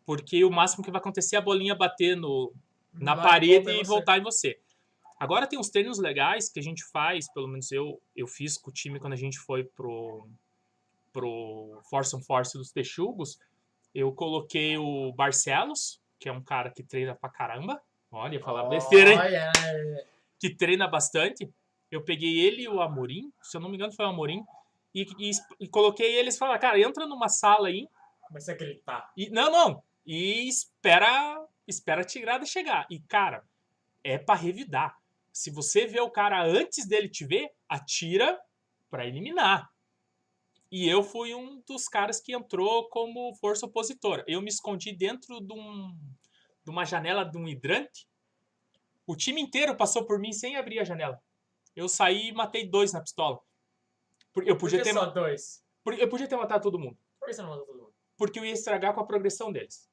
[0.05, 2.53] porque o máximo que vai acontecer é a bolinha bater no,
[2.93, 4.59] na Vai, parede e voltar em você.
[5.19, 8.69] Agora tem uns treinos legais que a gente faz, pelo menos eu, eu fiz com
[8.69, 10.27] o time quando a gente foi pro,
[11.11, 13.39] pro Force on Force dos Texugos.
[13.95, 17.81] Eu coloquei o Barcelos, que é um cara que treina pra caramba.
[18.11, 19.19] Olha, falar besteira, hein?
[19.19, 19.51] Olha,
[20.39, 21.49] Que treina bastante.
[21.89, 24.43] Eu peguei ele e o Amorim, se eu não me engano foi o Amorim,
[24.93, 27.87] e, e, e coloquei eles e falaram, cara, entra numa sala aí
[28.27, 29.11] Comecei a gritar.
[29.15, 29.83] e, não, não.
[30.05, 32.85] E espera, espera a tigrada chegar.
[32.89, 33.43] E, cara,
[34.03, 34.97] é pra revidar.
[35.31, 38.39] Se você vê o cara antes dele te ver, atira
[38.89, 39.69] pra eliminar.
[40.71, 44.23] E eu fui um dos caras que entrou como força opositora.
[44.27, 45.95] Eu me escondi dentro de, um,
[46.63, 48.07] de uma janela de um hidrante.
[49.05, 51.21] O time inteiro passou por mim sem abrir a janela.
[51.75, 53.39] Eu saí e matei dois na pistola.
[54.31, 55.63] Por- Eu Por podia, que ter, só dois?
[55.83, 57.93] por- eu podia ter matado todo mundo Por que você não matou todo mundo?
[58.17, 59.87] porque eu ia estragar com a progressão deles.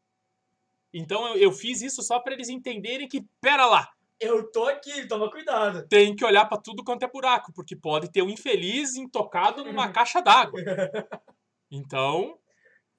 [0.92, 5.06] Então eu, eu fiz isso só para eles entenderem que, pera lá, Eu tô aqui,
[5.06, 5.86] toma cuidado.
[5.88, 9.90] tem que olhar para tudo quanto é buraco, porque pode ter um infeliz intocado numa
[9.92, 10.60] caixa d'água.
[11.72, 12.36] Então,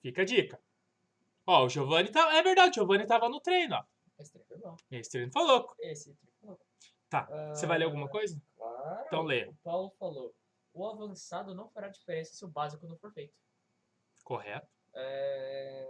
[0.01, 0.57] fica a dica.
[1.45, 2.33] Ó, o Giovanni tá.
[2.37, 3.83] É verdade, o Giovanni tava no treino, ó.
[4.17, 4.77] Esse treino foi bom.
[4.89, 5.75] Esse treino foi louco.
[5.81, 6.55] Esse treino foi.
[7.09, 7.27] Tá.
[7.53, 8.41] Você vai ler alguma coisa?
[8.55, 9.03] Claro.
[9.07, 9.43] Então lê.
[9.49, 10.33] O Paulo falou:
[10.73, 13.33] o avançado não fará diferença se o básico não for feito.
[14.23, 14.67] Correto.
[14.93, 15.89] É...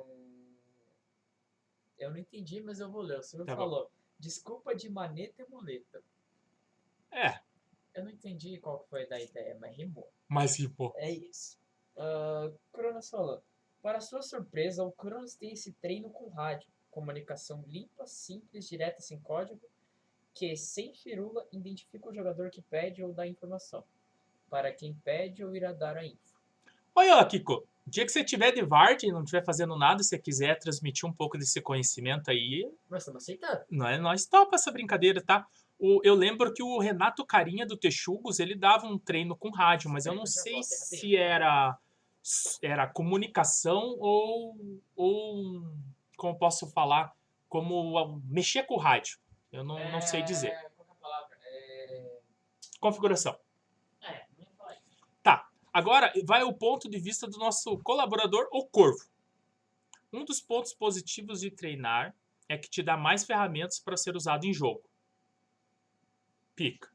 [2.02, 3.20] Eu não entendi, mas eu vou ler.
[3.20, 3.62] O senhor Tá bom.
[3.62, 6.02] falou: desculpa de maneta e muleta.
[7.12, 7.40] É,
[7.94, 10.10] Eu não entendi qual que foi da ideia, mas rimou.
[10.28, 11.58] mas tipo, É isso.
[11.96, 13.44] Uh, Cronos falou.
[13.82, 16.70] Para sua surpresa, o Cronos tem esse treino com rádio.
[16.90, 19.62] Comunicação limpa, simples, direta, sem código,
[20.34, 23.84] que, sem firula, identifica o jogador que pede ou dá informação.
[24.50, 26.40] Para quem pede ou irá dar a info.
[26.96, 27.68] Olha, ó, Kiko.
[27.92, 31.08] Dia que você tiver de Vard e não estiver fazendo nada, se você quiser transmitir
[31.08, 33.66] um pouco desse conhecimento aí, Nós estamos aceitando.
[33.70, 35.46] Nós, nós topa essa brincadeira, tá?
[35.78, 39.90] O, eu lembro que o Renato Carinha do Texugos, ele dava um treino com rádio,
[39.90, 41.78] mas eu não sei se era,
[42.62, 44.56] era comunicação ou,
[44.96, 45.62] ou,
[46.16, 47.14] como posso falar,
[47.50, 49.18] como mexer com o rádio.
[49.52, 50.52] Eu não, não sei dizer.
[50.52, 51.38] É, é a palavra?
[51.46, 52.20] É...
[52.80, 53.38] Configuração.
[55.74, 59.06] Agora vai o ponto de vista do nosso colaborador, o Corvo.
[60.12, 62.14] Um dos pontos positivos de treinar
[62.50, 64.84] é que te dá mais ferramentas para ser usado em jogo.
[66.54, 66.90] Pica.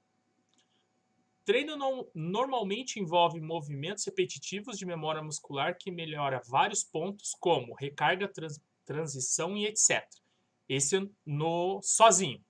[1.46, 8.28] Treino no- normalmente envolve movimentos repetitivos de memória muscular que melhora vários pontos, como recarga,
[8.28, 10.04] trans- transição e etc.
[10.68, 12.44] Esse no sozinho.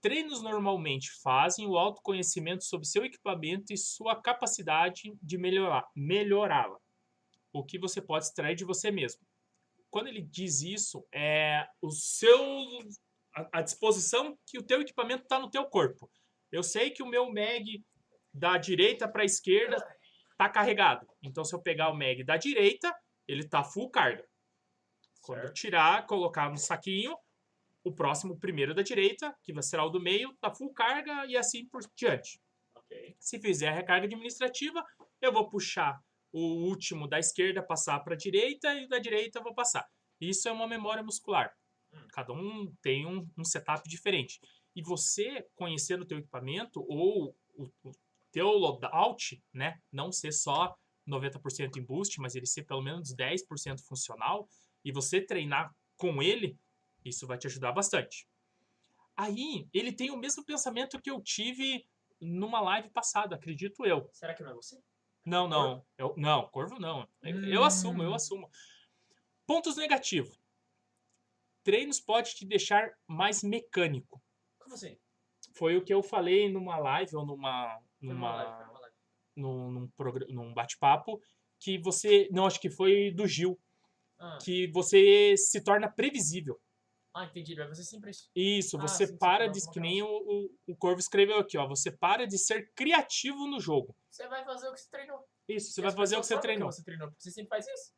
[0.00, 6.78] Treinos normalmente fazem o autoconhecimento sobre seu equipamento e sua capacidade de melhorar- melhorá-la,
[7.52, 9.26] o que você pode extrair de você mesmo.
[9.90, 12.38] Quando ele diz isso, é o seu
[13.34, 16.10] a, a disposição que o teu equipamento está no teu corpo.
[16.50, 17.84] Eu sei que o meu mag
[18.32, 19.76] da direita para a esquerda
[20.32, 21.06] está carregado.
[21.22, 22.94] Então, se eu pegar o mag da direita,
[23.26, 24.26] ele está full carga.
[25.22, 27.16] Quando eu tirar, colocar no saquinho,
[27.84, 31.36] o próximo, primeiro da direita, que vai ser o do meio, tá full carga e
[31.36, 32.40] assim por diante.
[32.74, 33.16] Ok.
[33.18, 34.84] Se fizer a recarga administrativa,
[35.20, 36.00] eu vou puxar
[36.32, 39.86] o último da esquerda, passar para a direita e o da direita eu vou passar.
[40.20, 41.52] Isso é uma memória muscular.
[41.92, 42.06] Hum.
[42.12, 44.40] Cada um tem um, um setup diferente.
[44.74, 47.92] E você, conhecendo o teu equipamento ou o, o
[48.30, 50.76] teu loadout, né, não ser só
[51.08, 54.48] 90% em boost, mas ele ser pelo menos 10% funcional,
[54.84, 56.56] e você treinar com ele,
[57.08, 58.28] isso vai te ajudar bastante.
[59.16, 61.86] Aí, ele tem o mesmo pensamento que eu tive
[62.20, 64.08] numa live passada, acredito eu.
[64.12, 64.80] Será que não é você?
[65.24, 65.84] Não, não.
[65.96, 67.06] Eu, não, corvo não.
[67.22, 68.14] Eu, eu assumo, eu Hum.
[68.14, 68.50] assumo.
[69.46, 70.38] Pontos negativos.
[71.62, 74.22] Treinos pode te deixar mais mecânico.
[74.58, 74.96] Como assim?
[75.54, 78.96] Foi o que eu falei numa live ou numa, numa live, foi numa, numa live.
[79.36, 79.90] num, num,
[80.28, 81.20] num bate-papo
[81.58, 83.58] que você, não, acho que foi do Gil,
[84.18, 86.60] Ah, que você se torna previsível.
[87.14, 87.54] Ah, entendi.
[87.54, 88.76] Vai você sempre isso.
[88.76, 91.66] Ah, você sim, para de, não que nem o, o, o Corvo escreveu aqui, ó,
[91.66, 93.94] você para de ser criativo no jogo.
[94.10, 95.28] Você vai fazer o que você treinou.
[95.48, 96.70] Isso, você E vai fazer o que você treinou.
[96.70, 97.92] você treinou, você sempre faz isso.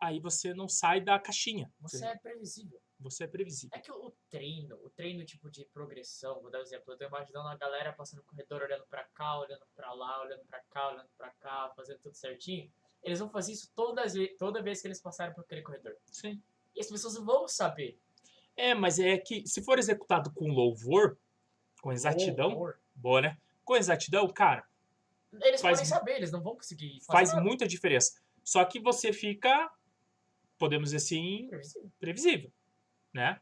[0.00, 1.72] Aí você não sai da caixinha.
[1.80, 2.80] Você é previsível.
[3.00, 3.76] Você é previsível.
[3.76, 7.04] É que o treino, o treino tipo de progressão, vou dar um exemplo, eu tô
[7.04, 10.90] imaginando a galera passando no corredor, olhando pra cá, olhando pra lá, olhando pra cá,
[10.90, 12.70] olhando pra cá, fazendo tudo certinho.
[13.02, 15.96] Eles vão fazer isso todas, toda vez que eles passarem por aquele corredor.
[16.10, 16.42] Sim.
[16.74, 17.98] E as pessoas vão saber.
[18.56, 21.18] É, mas é que se for executado com louvor,
[21.82, 22.74] com exatidão, Horror.
[22.94, 23.38] boa, né?
[23.64, 24.64] Com exatidão, cara,
[25.42, 27.42] Eles Faz podem saber, eles não vão conseguir fazer faz nada.
[27.42, 28.18] muita diferença.
[28.42, 29.70] Só que você fica,
[30.58, 31.90] podemos dizer assim, Previsível.
[32.00, 32.52] previsível,
[33.12, 33.40] né?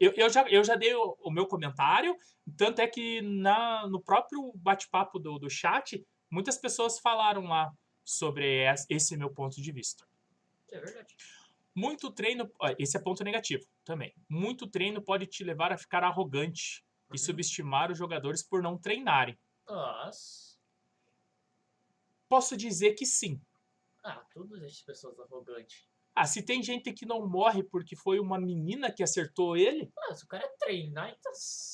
[0.00, 2.16] Eu, eu, já, eu já dei o, o meu comentário,
[2.56, 7.72] tanto é que na, no próprio bate-papo do, do chat, muitas pessoas falaram lá
[8.04, 10.04] sobre es- esse meu ponto de vista.
[10.72, 11.14] É verdade.
[11.76, 14.14] Muito treino, esse é ponto negativo também.
[14.30, 17.18] Muito treino pode te levar a ficar arrogante e Uhum.
[17.18, 19.38] subestimar os jogadores por não treinarem.
[19.68, 20.56] Nossa.
[22.28, 23.40] Posso dizer que sim.
[24.04, 25.86] Ah, todas as pessoas arrogantes.
[26.14, 30.14] Ah, se tem gente que não morre porque foi uma menina que acertou ele, Ah,
[30.14, 31.32] se o cara treinar, então.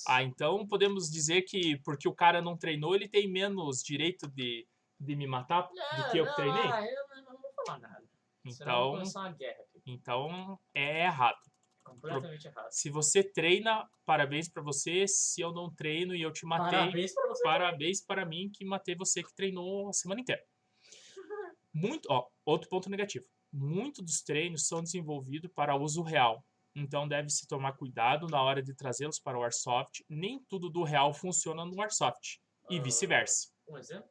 [0.09, 4.67] ah, então podemos dizer que porque o cara não treinou, ele tem menos direito de,
[4.99, 6.73] de me matar do que eu que treinei?
[6.73, 8.03] Ah, eu não, não vou falar nada.
[8.03, 8.09] Senão
[8.43, 9.65] eu vou Então, começar uma guerra.
[9.87, 11.39] Então é errado.
[11.85, 12.71] Completamente errado.
[12.71, 15.07] Se você treina, parabéns pra você.
[15.09, 17.43] Se eu não treino e eu te matei, Parabéns pra você.
[17.43, 20.43] parabéns para mim que matei você que treinou a semana inteira.
[21.75, 23.27] Muito, ó, outro ponto negativo.
[23.53, 26.45] Muitos dos treinos são desenvolvidos para uso real.
[26.75, 30.03] Então deve-se tomar cuidado na hora de trazê-los para o Airsoft.
[30.09, 32.39] Nem tudo do real funciona no Airsoft.
[32.71, 33.49] E Ah, vice-versa.
[33.69, 34.09] Um exemplo?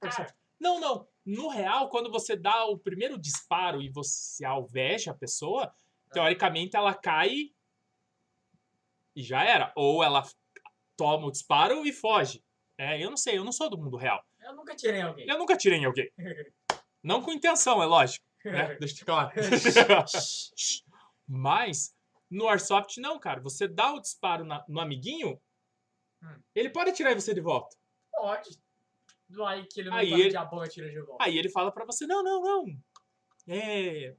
[0.00, 1.08] Cara, Não, não.
[1.24, 5.74] No real, quando você dá o primeiro disparo e você alveja a pessoa,
[6.12, 7.50] teoricamente ela cai
[9.14, 9.72] e já era.
[9.76, 10.22] Ou ela
[10.96, 12.42] toma o disparo e foge.
[12.78, 14.22] É, eu não sei, eu não sou do mundo real.
[14.40, 15.26] Eu nunca tirei alguém.
[15.28, 16.10] Eu nunca tirei em alguém.
[17.02, 18.26] Não com intenção, é lógico.
[18.44, 18.74] Né?
[18.80, 19.30] Deixa eu claro.
[21.28, 21.94] Mas,
[22.28, 23.40] no Airsoft, não, cara.
[23.40, 25.40] Você dá o disparo na- no amiguinho,
[26.22, 26.40] Hum.
[26.54, 27.76] ele pode atirar você de volta.
[28.12, 28.58] Pode.
[29.46, 31.24] Aí que ele não Aí tá ele- de bom atira de volta.
[31.24, 32.64] Aí ele fala pra você: não, não, não.
[33.48, 34.14] É.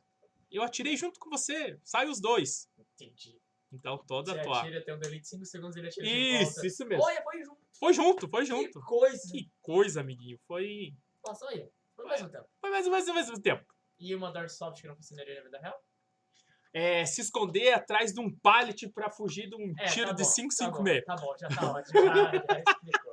[0.51, 1.79] Eu atirei junto com você.
[1.83, 2.69] Sai os dois.
[2.77, 3.39] Entendi.
[3.71, 4.59] Então toda Você a tua.
[4.61, 6.67] atira, tem um delay de 5 segundos, ele atira de Isso, volta.
[6.67, 7.03] isso mesmo.
[7.03, 7.57] Olha, foi junto.
[7.79, 8.81] Foi junto, foi Que junto.
[8.81, 9.31] coisa.
[9.31, 10.39] Que coisa, amiguinho.
[10.47, 10.93] Foi.
[11.25, 11.69] Nossa, olha.
[11.95, 12.45] Foi mais um tempo.
[12.61, 13.65] Foi mais, mais, mais um tempo.
[13.99, 15.77] E uma Dark Soft que não funcionaria na vida real?
[16.73, 20.23] É, se esconder atrás de um pallet pra fugir de um É, tiro tá de
[20.23, 21.03] bom, 556.
[21.05, 22.05] Tá bom, tá bom, já tá ótimo.
[22.05, 23.06] Já, já explicou.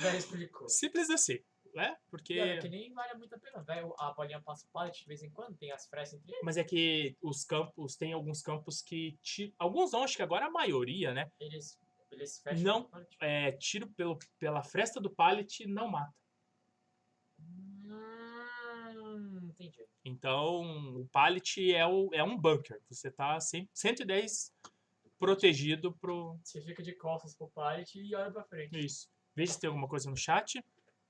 [0.00, 0.68] Já explicou.
[0.68, 1.38] Simples assim,
[1.74, 1.96] né?
[2.10, 2.40] Porque.
[2.40, 3.94] Olha, que nem vale muito a pena, velho.
[3.98, 6.44] A bolinha passa o pallet de vez em quando, tem as frestas entre eles.
[6.44, 9.18] Mas é que os campos, tem alguns campos que.
[9.22, 11.30] ti- Alguns não, acho que agora a maioria, né?
[11.38, 11.78] Eles,
[12.10, 12.90] eles fecham Não.
[13.20, 16.14] É, tiro pelo, pela fresta do pallet não mata.
[19.42, 19.86] Entendi.
[20.04, 22.80] Então, o pallet é, o, é um bunker.
[22.88, 24.52] Você tá 100, 110
[25.18, 26.38] protegido pro.
[26.42, 28.78] Você fica de costas pro pallet e olha pra frente.
[28.78, 29.08] Isso.
[29.40, 30.62] Veja se tem alguma coisa no chat.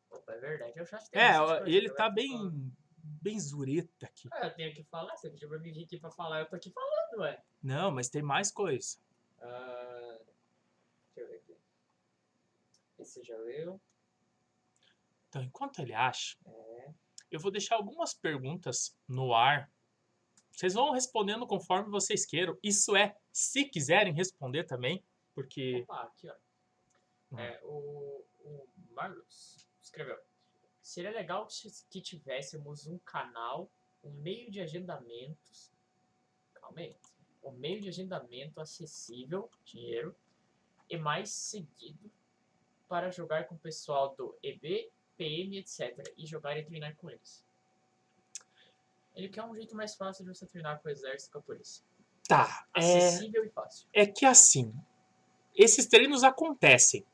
[0.08, 0.72] Opa, é verdade.
[0.72, 0.82] Tem
[1.20, 2.72] É, essas ó, coisas, ele eu tá bem.
[3.02, 4.28] bem zureta aqui.
[4.32, 5.16] Ah, eu tenho que falar.
[5.16, 6.38] Você pediu pra mim vir aqui pra falar.
[6.38, 7.42] Eu tô aqui falando, ué.
[7.60, 8.98] Não, mas tem mais coisa.
[9.40, 10.18] Ah,
[11.14, 11.56] deixa eu ver aqui.
[13.00, 13.80] Esse já leu.
[15.28, 16.90] Então, enquanto ele acha, É.
[17.32, 19.68] eu vou deixar algumas perguntas no ar.
[20.52, 22.56] Vocês vão respondendo conforme vocês queiram.
[22.62, 25.02] Isso é, se quiserem responder também,
[25.34, 25.80] porque.
[25.82, 26.34] Opa, aqui, ó.
[27.32, 27.38] Hum.
[27.38, 28.09] É, o,
[29.00, 30.18] o Marlos escreveu.
[30.82, 31.46] Seria legal
[31.90, 33.70] que tivéssemos um canal,
[34.02, 35.72] um meio de agendamentos.
[36.54, 36.96] Calma aí.
[37.42, 40.14] Um meio de agendamento acessível, dinheiro,
[40.88, 42.10] e mais seguido
[42.88, 46.12] para jogar com o pessoal do EB, PM, etc.
[46.16, 47.44] E jogar e treinar com eles.
[49.14, 51.42] Ele quer um jeito mais fácil de você treinar com o exército e com a
[51.42, 51.84] polícia.
[52.28, 52.66] Tá.
[52.76, 53.88] É, Acessível e fácil.
[53.92, 54.72] é que assim.
[55.54, 57.04] Esses treinos acontecem.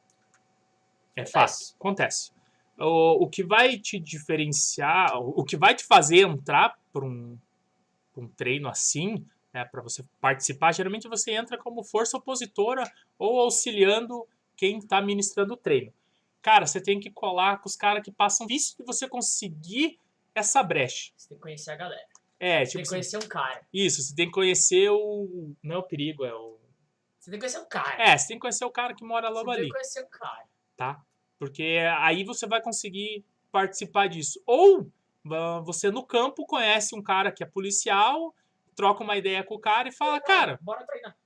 [1.17, 1.75] É fato.
[1.81, 2.31] Acontece.
[2.79, 7.39] O, o que vai te diferenciar, o o que vai te fazer entrar para um,
[8.13, 12.85] pra um treino assim, né, para você participar, geralmente você entra como força opositora
[13.19, 15.93] ou auxiliando quem está ministrando o treino.
[16.43, 19.99] Cara, você tem que colar com os caras que passam visto de você conseguir
[20.35, 21.11] essa brecha.
[21.17, 22.07] Você tem que conhecer a galera.
[22.39, 23.67] É, Você tipo tem que assim, conhecer um cara.
[23.73, 25.55] isso, você tem que conhecer o.
[25.63, 26.59] Não é o perigo, é o.
[27.19, 28.03] Você tem que conhecer um cara.
[28.03, 29.67] É, você tem que conhecer o cara que mora logo Você tem ali.
[29.69, 30.45] que conhecer um cara.
[30.77, 31.03] Tá?
[31.39, 34.41] Porque aí você vai conseguir participar disso.
[34.47, 34.91] Ou
[35.33, 38.35] ah, você no campo conhece um cara que é policial,
[38.75, 41.17] troca uma ideia com o cara e fala, cara, Bora treinar.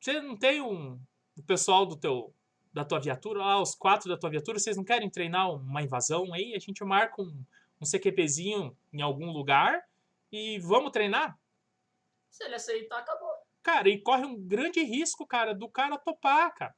[0.00, 0.98] você não tem um
[1.36, 2.34] o pessoal do teu
[2.72, 6.32] da tua viatura, lá os quatro da tua viatura, vocês não querem treinar uma invasão
[6.32, 6.54] aí?
[6.54, 7.44] A gente marca um,
[7.80, 9.82] um CQPzinho em algum lugar
[10.30, 11.36] e vamos treinar?
[12.30, 13.30] Se ele aceitar, acabou.
[13.62, 16.74] Cara, e corre um grande risco, cara, do cara topar, cara.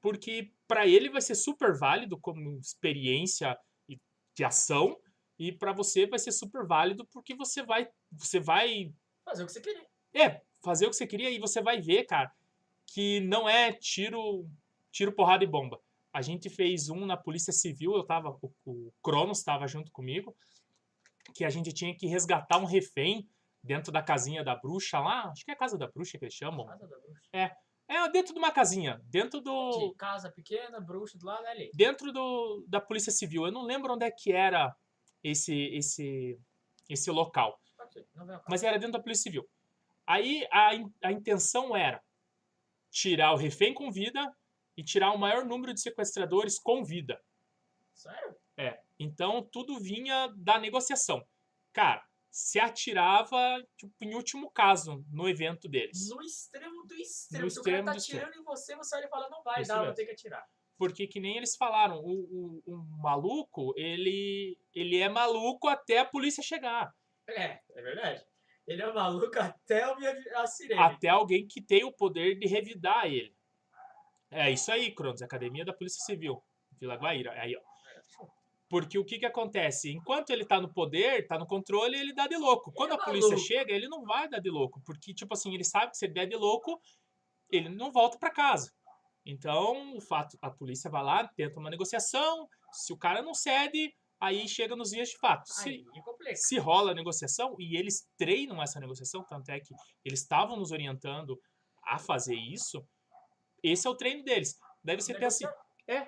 [0.00, 3.58] Porque pra ele vai ser super válido como experiência
[4.36, 4.96] de ação
[5.38, 8.92] e pra você vai ser super válido porque você vai você vai
[9.24, 9.86] Fazer o que você queria.
[10.14, 12.30] é, fazer o que você queria e você vai ver, cara,
[12.86, 14.48] que não é tiro
[14.92, 15.80] tiro porrada e bomba.
[16.12, 20.36] A gente fez um na Polícia Civil, eu tava o, o Cronos estava junto comigo,
[21.34, 23.28] que a gente tinha que resgatar um refém
[23.62, 26.34] dentro da casinha da bruxa lá, acho que é a casa da bruxa que eles
[26.34, 26.66] chamam.
[26.66, 27.28] Casa da bruxa.
[27.32, 27.50] É,
[28.12, 31.70] dentro de uma casinha, dentro do De casa pequena, bruxa do lado é ali.
[31.74, 33.46] dentro do, da Polícia Civil.
[33.46, 34.74] Eu não lembro onde é que era
[35.22, 36.38] esse esse
[36.88, 37.58] esse local,
[38.48, 39.48] mas era dentro da Polícia Civil.
[40.06, 40.70] Aí a,
[41.04, 42.02] a intenção era
[42.90, 44.34] tirar o refém com vida
[44.76, 47.20] e tirar o maior número de sequestradores com vida.
[47.92, 48.36] Sério?
[48.56, 48.80] É.
[48.98, 51.22] Então tudo vinha da negociação.
[51.72, 52.02] Cara,
[52.38, 53.36] se atirava
[53.76, 56.08] tipo, em último caso no evento deles.
[56.08, 57.44] No extremo do extremo.
[57.46, 58.20] No Se o cara extremo tá do extremo.
[58.22, 59.96] atirando em você, você olha e fala, não vai Isso dar, vou mesmo.
[59.96, 60.46] ter que atirar.
[60.78, 66.04] Porque que nem eles falaram, o, o, o maluco, ele, ele é maluco até a
[66.04, 66.94] polícia chegar.
[67.28, 68.24] É, é verdade.
[68.64, 69.82] Ele é maluco até
[70.36, 70.80] a sirene.
[70.80, 73.36] Até alguém que tem o poder de revidar ele.
[74.30, 76.40] É isso aí, Cronos, Academia da Polícia Civil,
[76.78, 77.32] Vila Guaíra.
[77.32, 77.60] Aí, ó.
[78.68, 79.90] Porque o que que acontece?
[79.90, 82.70] Enquanto ele tá no poder, tá no controle, ele dá de louco.
[82.72, 84.80] Quando a é polícia chega, ele não vai dar de louco.
[84.84, 86.78] Porque, tipo assim, ele sabe que se ele der de louco,
[87.50, 88.70] ele não volta pra casa.
[89.24, 92.46] Então, o fato, a polícia vai lá, tenta uma negociação.
[92.70, 95.46] Se o cara não cede, aí chega nos dias de fato.
[95.46, 96.36] Se, complica.
[96.36, 100.72] se rola a negociação e eles treinam essa negociação, tanto é que eles estavam nos
[100.72, 101.40] orientando
[101.84, 102.86] a fazer isso,
[103.62, 104.58] esse é o treino deles.
[104.84, 105.56] Você pensa assim,
[105.86, 106.06] é.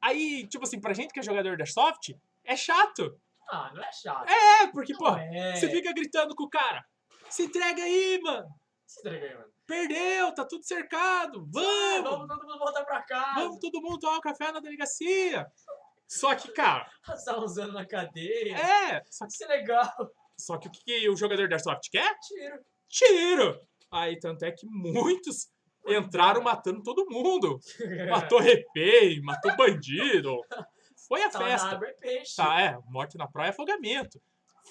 [0.00, 2.10] Aí, tipo assim, pra gente que é jogador da soft,
[2.44, 3.20] é chato.
[3.50, 4.28] Ah, não é chato.
[4.28, 5.56] É, porque, pô, é.
[5.56, 6.84] você fica gritando com o cara.
[7.30, 8.46] Se entrega aí, mano.
[8.86, 9.48] Se entrega aí, mano.
[9.66, 11.40] Perdeu, tá tudo cercado.
[11.40, 12.10] Ah, Vamos!
[12.10, 13.40] Vamos todo mundo voltar pra casa.
[13.40, 15.46] Vamos todo mundo tomar um café na delegacia.
[16.06, 18.56] Só que, cara, Passar uns anos na cadeia.
[18.56, 19.02] é.
[19.10, 19.92] Só que, Isso é legal.
[20.38, 22.14] só que o que que o jogador da Airsoft quer?
[22.20, 22.64] Tiro.
[22.88, 23.60] Tiro!
[23.90, 25.50] Aí, tanto é que muitos
[25.94, 27.58] entraram matando todo mundo.
[28.10, 30.40] Matou refém, matou bandido.
[31.06, 31.80] Foi a Tá festa.
[32.02, 32.22] é.
[32.36, 34.20] Tá, é, morte na praia, afogamento.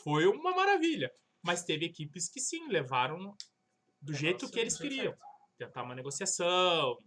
[0.03, 1.11] Foi uma maravilha.
[1.41, 3.35] Mas teve equipes que sim, levaram
[4.01, 5.13] do jeito que eles queriam.
[5.57, 6.97] Tentar uma negociação,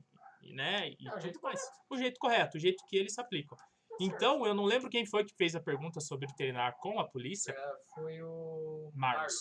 [0.43, 0.91] e, né?
[0.99, 1.61] E É, o jeito mais.
[1.89, 3.57] O jeito correto, o jeito que eles aplicam.
[4.01, 7.53] Então, eu não lembro quem foi que fez a pergunta sobre treinar com a polícia.
[7.53, 8.91] É, Foi o.
[8.95, 9.35] Marlos.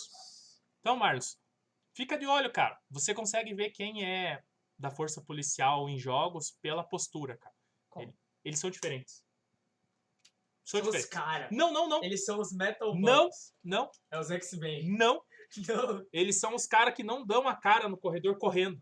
[0.80, 1.38] Então, Marlos,
[1.96, 2.78] fica de olho, cara.
[2.90, 4.42] Você consegue ver quem é
[4.80, 7.54] da força policial em jogos pela postura, cara.
[7.98, 8.14] Ele-
[8.44, 9.22] eles são diferentes.
[10.64, 11.48] São São os caras.
[11.50, 12.02] Não, não, não.
[12.02, 13.24] Eles são os Metal Não.
[13.24, 13.52] Monks.
[13.62, 14.88] Não, É os X-Men.
[14.96, 15.22] não.
[15.68, 16.06] Não.
[16.12, 18.80] Eles são os caras que não dão a cara no corredor correndo.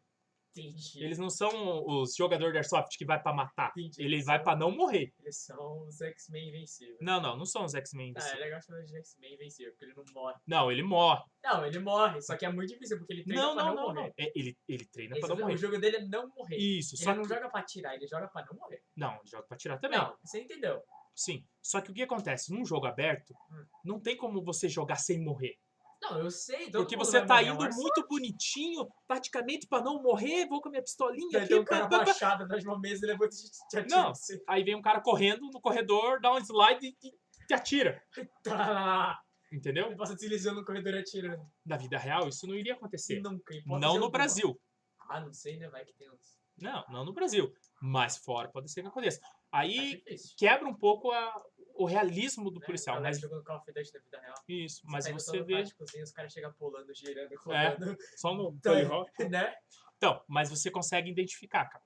[0.61, 1.05] Entendi.
[1.05, 3.73] Eles não são os jogadores de Airsoft que vai pra matar.
[3.77, 4.03] Entendi.
[4.03, 5.13] Ele Eles vai pra não morrer.
[5.21, 6.99] Eles são os X-Men invencíveis.
[7.01, 8.13] Não, não, não são os X-Men.
[8.17, 10.35] Ah, é legal chamar de X-Men invencível, porque ele não morre.
[10.47, 11.23] Não, ele morre.
[11.45, 13.83] Não, ele morre, só que é muito difícil, porque ele treina Não, pra não, não,
[13.85, 14.01] morrer.
[14.01, 14.07] não.
[14.19, 15.57] É, ele, ele treina Esse- pra não o morrer.
[15.57, 16.57] jogo dele é não morrer.
[16.57, 17.29] Isso, Ele só não que...
[17.29, 18.83] joga pra atirar, ele joga pra não morrer.
[18.97, 19.99] Não, ele joga pra tirar também.
[19.99, 20.83] Não, você entendeu.
[21.15, 21.45] Sim.
[21.61, 22.53] Só que o que acontece?
[22.53, 23.65] Num jogo aberto, Hum.
[23.85, 25.57] não tem como você jogar sem morrer.
[26.01, 26.71] Não, eu sei.
[26.71, 30.71] todo Porque você tá é indo muito bonitinho, taticamente, pra não morrer, vou com a
[30.71, 31.49] minha pistolinha Vai aqui.
[31.55, 33.91] ter um cara pá, baixado atrás de uma mesa e levanta e te.
[33.91, 34.15] Não.
[34.15, 34.41] você.
[34.49, 38.03] Aí vem um cara correndo no corredor, dá um slide e te atira.
[38.45, 39.21] Tá.
[39.53, 39.87] Entendeu?
[39.87, 41.43] Ele passa deslizando no corredor e atirando.
[41.65, 43.21] Na vida real, isso não iria acontecer.
[43.21, 43.55] Nunca.
[43.67, 44.11] Não no alguma.
[44.11, 44.61] Brasil.
[45.09, 45.69] Ah, não sei, né?
[45.69, 46.39] Vai que tem uns.
[46.61, 47.53] Não, não no Brasil.
[47.81, 49.21] Mas fora pode ser que aconteça.
[49.51, 50.35] Aí difícil.
[50.37, 51.43] quebra um pouco a-
[51.79, 52.67] o realismo do né?
[52.67, 53.01] policial.
[53.01, 54.35] Mas jogando Call of Duty na vida real.
[54.49, 57.69] isso, mas Pega você vê táticozinho, Os caras chegam pulando, girando, É.
[57.69, 57.97] rodando.
[58.17, 59.55] só no Então, né?
[59.97, 61.85] Então, mas você consegue identificar, cara.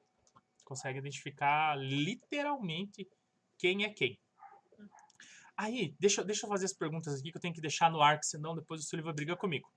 [0.65, 3.09] Consegue identificar literalmente
[3.59, 4.19] quem é quem.
[5.57, 8.19] Aí, deixa, deixa eu fazer as perguntas aqui que eu tenho que deixar no ar,
[8.19, 9.71] que senão depois o Sullivan briga comigo.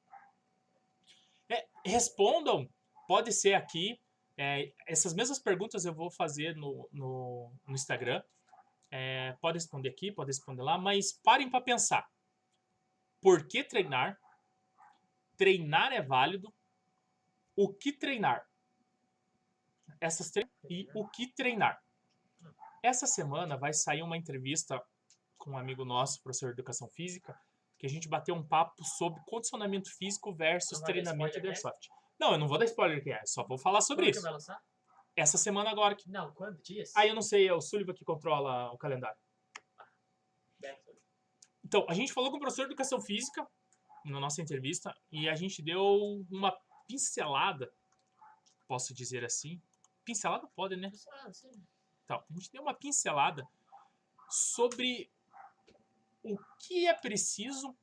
[1.49, 2.68] É, respondam,
[3.07, 3.99] pode ser aqui.
[4.38, 8.22] é, essas mesmas perguntas eu vou fazer no, no, no Instagram.
[8.98, 12.10] É, pode responder aqui, pode responder lá, mas parem para pensar.
[13.22, 14.18] Por que treinar?
[15.36, 16.54] Treinar é válido?
[17.58, 18.48] O que treinar?
[20.00, 21.78] Essas três e o que treinar.
[22.82, 24.82] Essa semana vai sair uma entrevista
[25.38, 27.38] com um amigo nosso, professor de educação física,
[27.78, 31.89] que a gente bateu um papo sobre condicionamento físico versus treinamento de airsoft.
[32.18, 34.22] Não, eu não vou dar spoiler que é, só vou falar sobre que isso.
[34.22, 34.58] vai lançar?
[35.16, 35.95] Essa semana agora.
[35.95, 36.61] que- Não, quando?
[36.61, 36.91] Dias?
[36.95, 39.18] Aí eu não sei, é o Sullivan que controla o calendário.
[41.63, 43.45] Então, a gente falou com o professor de educação física
[44.05, 46.55] na nossa entrevista e a gente deu uma
[46.88, 47.74] pincelada,
[48.68, 49.59] posso dizer assim.
[50.03, 50.91] Pincelada pode, né?
[51.24, 51.49] Ah, sim.
[52.03, 53.47] Então, a gente deu uma pincelada
[54.30, 55.11] sobre
[56.22, 57.76] o que é preciso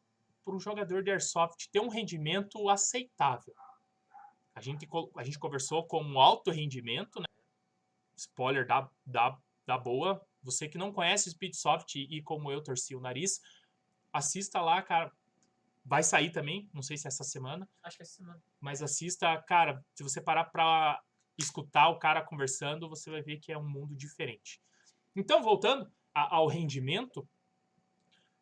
[0.45, 3.55] para um jogador de airsoft ter um rendimento aceitável.
[4.55, 4.87] A gente,
[5.17, 7.27] a gente conversou com um alto rendimento, né?
[8.17, 10.25] Spoiler da, da, da boa.
[10.43, 13.41] Você que não conhece o Speedsoft e, e como eu torci o nariz,
[14.13, 15.13] assista lá, cara.
[15.85, 18.41] Vai sair também, não sei se é essa semana Acho que essa semana.
[18.61, 21.03] mas assista, cara, se você parar pra
[21.37, 24.61] escutar o cara conversando, você vai ver que é um mundo diferente.
[25.17, 27.29] Então, voltando a- ao rendimento,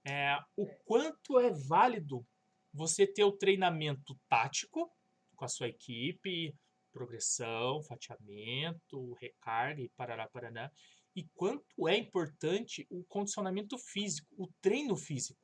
[0.05, 2.27] é, o quanto é válido
[2.75, 4.93] você ter o treinamento tático
[5.41, 6.55] com a sua equipe,
[6.93, 10.70] progressão, fatiamento, recarga e parará, paraná,
[11.16, 15.41] e quanto é importante o condicionamento físico, o treino físico.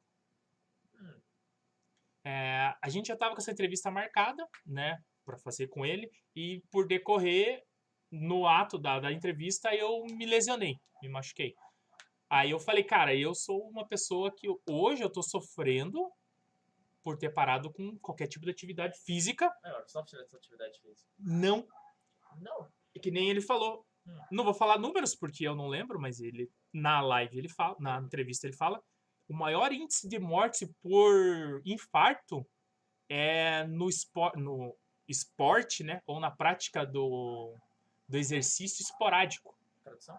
[0.94, 1.20] Hum.
[2.26, 6.62] É, a gente já estava com essa entrevista marcada, né, para fazer com ele, e
[6.70, 7.62] por decorrer,
[8.10, 11.54] no ato da, da entrevista, eu me lesionei, me machuquei.
[12.28, 15.98] Aí eu falei, cara, eu sou uma pessoa que hoje eu tô sofrendo
[17.06, 19.48] por ter parado com qualquer tipo de atividade física.
[19.64, 21.08] É, o Airsoft é essa atividade física.
[21.16, 21.64] Não,
[22.40, 22.68] Não.
[22.96, 23.86] é que nem ele falou.
[24.04, 24.18] Hum.
[24.32, 28.00] Não vou falar números porque eu não lembro, mas ele na live ele fala, na
[28.00, 28.82] entrevista ele fala,
[29.28, 32.44] o maior índice de morte por infarto
[33.08, 34.76] é no, espor, no
[35.06, 37.54] esporte, né, ou na prática do,
[38.08, 39.56] do exercício esporádico.
[39.84, 40.18] Tradução?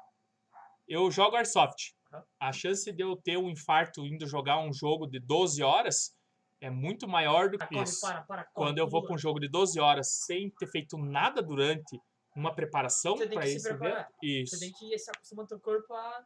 [0.88, 1.94] Eu jogo airsoft.
[2.40, 6.17] A chance de eu ter um infarto indo jogar um jogo de 12 horas
[6.62, 8.02] é muito maior do que isso.
[8.02, 8.44] para, para.
[8.54, 12.00] Quando eu vou para um jogo de 12 horas sem ter feito nada durante
[12.36, 14.56] uma preparação para esse evento, isso.
[14.56, 16.26] Você tem que ir se acostumando teu corpo a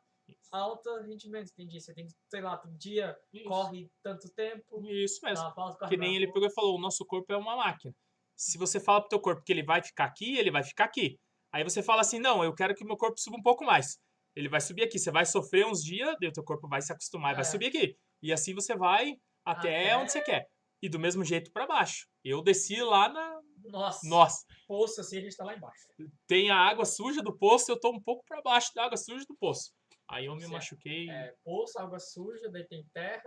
[0.51, 1.79] alto rendimento, entendi.
[1.79, 3.45] Você tem que, sei lá, todo dia Isso.
[3.45, 5.53] corre tanto tempo, Isso mesmo.
[5.53, 7.93] pausa, Que nem ele pegou e falou, o nosso corpo é uma máquina.
[8.35, 11.17] Se você fala pro teu corpo que ele vai ficar aqui, ele vai ficar aqui.
[11.53, 13.97] Aí você fala assim, não, eu quero que meu corpo suba um pouco mais.
[14.35, 14.97] Ele vai subir aqui.
[14.97, 17.45] Você vai sofrer uns dias, o teu corpo vai se acostumar e vai É.
[17.45, 17.95] subir aqui.
[18.23, 19.13] E assim você vai
[19.45, 20.47] até, Até- onde você quer.
[20.81, 22.07] E do mesmo jeito para baixo.
[22.23, 23.39] Eu desci lá na...
[23.65, 25.85] Nossa, Nossa, poço assim, a gente tá lá embaixo.
[26.25, 29.23] tem a água suja do poço, eu tô um pouco para baixo da água suja
[29.27, 29.71] do poço.
[30.09, 30.51] Aí eu me Certo.
[30.53, 31.09] machuquei.
[31.09, 33.23] É, poço, água suja, daí tem terra,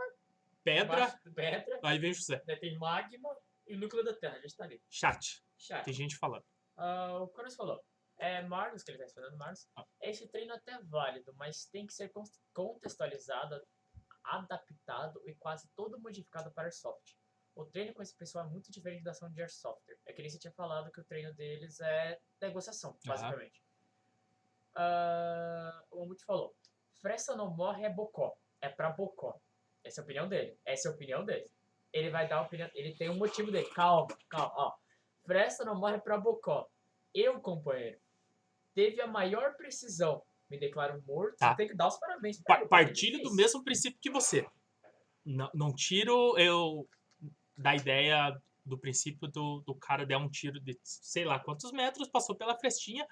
[0.65, 2.43] Pedra, pedra, aí vem o José.
[2.47, 3.29] daí tem magma
[3.67, 4.81] e o núcleo da terra, a gente tá ali.
[4.91, 5.43] Chat.
[5.59, 5.85] Chato.
[5.85, 6.43] Tem gente falando.
[6.77, 7.79] Ah, o Cronos falou.
[8.19, 9.67] É, Marlos, que ele tá respondendo Marlos.
[9.77, 9.85] Ah.
[10.01, 13.61] Esse treino é até válido, mas tem que ser con- contextualizado,
[14.25, 17.17] adaptado e quase todo modificado para Airsoft.
[17.55, 19.97] O treino com esse pessoal é muito diferente da ação de Airsoftware.
[20.07, 23.63] É que nem você tinha falado que o treino deles é negociação, basicamente.
[24.75, 26.57] Ah, o Mamute falou.
[27.01, 28.37] Fresta não morre é bocó.
[28.61, 29.39] é pra Bocó.
[29.85, 30.59] Essa é a opinião dele.
[30.65, 31.49] Essa é a opinião dele.
[31.93, 32.69] Ele vai dar a opinião.
[32.75, 33.69] Ele tem um motivo dele.
[33.71, 34.53] Calma, calma.
[34.57, 34.75] Ó.
[35.27, 36.69] Fresta não morre pra Bocó.
[37.15, 38.01] Eu, companheiro,
[38.75, 40.25] teve a maior precisão.
[40.51, 41.37] Me declaro morto.
[41.39, 41.51] Tá.
[41.51, 44.47] Você tem que dar os parabéns Pa- Partilho do mesmo princípio que você.
[45.25, 46.89] Não, não tiro eu
[47.57, 52.09] da ideia do princípio do, do cara der um tiro de sei lá quantos metros,
[52.09, 53.07] passou pela frestinha,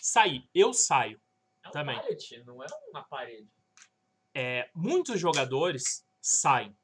[0.00, 0.48] sair.
[0.54, 1.20] Eu saio.
[1.64, 1.96] É um também.
[1.96, 3.48] pallet, não é uma parede.
[4.34, 6.76] É, muitos jogadores saem.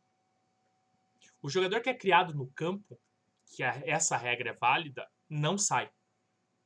[1.42, 2.98] O jogador que é criado no campo,
[3.54, 5.90] que a- essa regra é válida, não sai.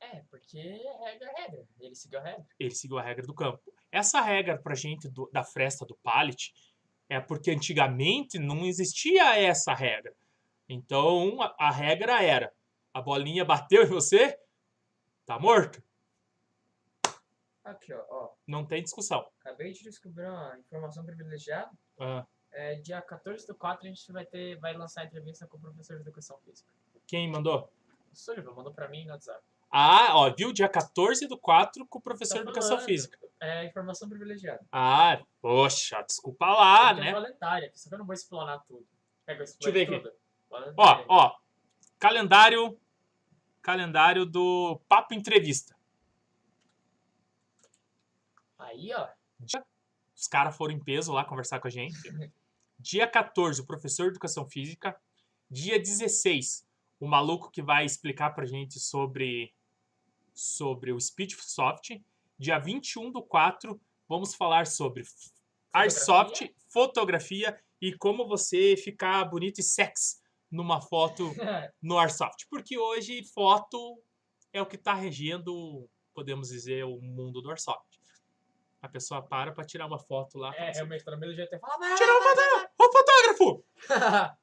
[0.02, 1.66] É, porque regra é regra.
[1.78, 2.46] Ele seguiu a regra.
[2.58, 3.62] Ele seguiu a regra do campo.
[3.90, 6.52] Essa regra pra gente do- da fresta do pallet
[7.08, 10.14] é porque antigamente não existia essa regra.
[10.68, 12.52] Então a, a regra era:
[12.92, 14.38] a bolinha bateu em você,
[15.24, 15.82] tá morto.
[17.64, 18.30] Aqui, ó, ó.
[18.46, 19.24] Não tem discussão.
[19.40, 21.70] Acabei de descobrir uma informação privilegiada.
[22.00, 25.56] Ah, É, dia 14 do 4 a gente vai, ter, vai lançar a entrevista com
[25.58, 26.68] o professor de educação física.
[27.06, 27.70] quem mandou?
[28.12, 29.42] O Sullivan mandou pra mim no WhatsApp.
[29.74, 30.52] Ah, ó, viu?
[30.52, 32.84] Dia 14 do 4 com o professor de Tá educação falando.
[32.86, 33.18] física.
[33.40, 34.64] É informação privilegiada.
[34.70, 37.12] Ah, poxa, desculpa lá, Porque é né?
[37.12, 38.86] voluntária, só que eu não vou explanar tudo.
[39.26, 40.12] Eu Deixa eu ver aqui.
[40.76, 41.36] Ó, ó,
[41.98, 42.78] calendário
[43.62, 45.74] calendário do Papo Entrevista.
[48.58, 49.08] Aí, ó.
[50.14, 51.96] Os caras foram em peso lá conversar com a gente.
[52.78, 54.96] Dia 14, o professor de educação física.
[55.50, 56.66] Dia 16,
[56.98, 59.52] o maluco que vai explicar pra gente sobre,
[60.34, 62.02] sobre o Speedsoft.
[62.38, 65.04] Dia 21 do 4, vamos falar sobre
[65.72, 70.16] Airsoft, fotografia e como você ficar bonito e sexy
[70.50, 71.30] numa foto
[71.80, 72.46] no Airsoft.
[72.50, 74.02] Porque hoje foto
[74.52, 78.00] é o que está regendo, podemos dizer, o mundo do Airsoft.
[78.80, 80.52] A pessoa para para tirar uma foto lá.
[80.56, 82.70] é, assim, realmente, tá no meio do vai, uma foto!
[82.78, 83.64] Ô fotógrafo!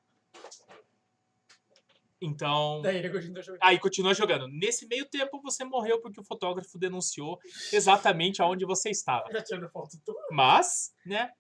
[2.21, 3.63] Então, Daí ele continua jogando.
[3.63, 4.47] aí continua jogando.
[4.49, 7.39] Nesse meio tempo você morreu porque o fotógrafo denunciou
[7.71, 9.31] exatamente aonde você estava.
[9.31, 10.21] Já tirando foto tua.
[10.31, 11.31] Mas, né,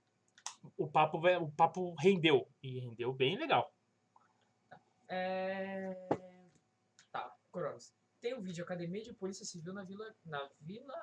[0.77, 2.47] o papo, o papo rendeu.
[2.63, 3.73] E rendeu bem legal.
[5.09, 5.93] É...
[7.11, 7.93] Tá, Cronos.
[8.21, 10.93] Tem um vídeo Academia de Polícia Civil na Vila, na Vila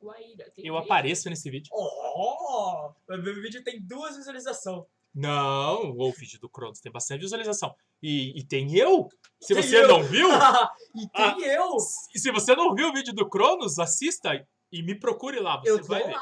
[0.00, 0.50] Guaíra.
[0.50, 0.84] Tem Eu vídeo.
[0.84, 1.70] apareço nesse vídeo.
[1.72, 2.92] Oh!
[3.08, 4.84] O meu vídeo tem duas visualizações.
[5.14, 7.74] Não, o vídeo do Cronos tem bastante visualização.
[8.02, 9.08] E, e tem eu?
[9.40, 9.88] Se Tem você eu.
[9.88, 10.28] não viu,
[10.96, 11.76] e tem eu!
[12.14, 14.30] e se você não viu o vídeo do Cronos, assista
[14.72, 15.58] e me procure lá.
[15.60, 16.16] Você Eu vai ver.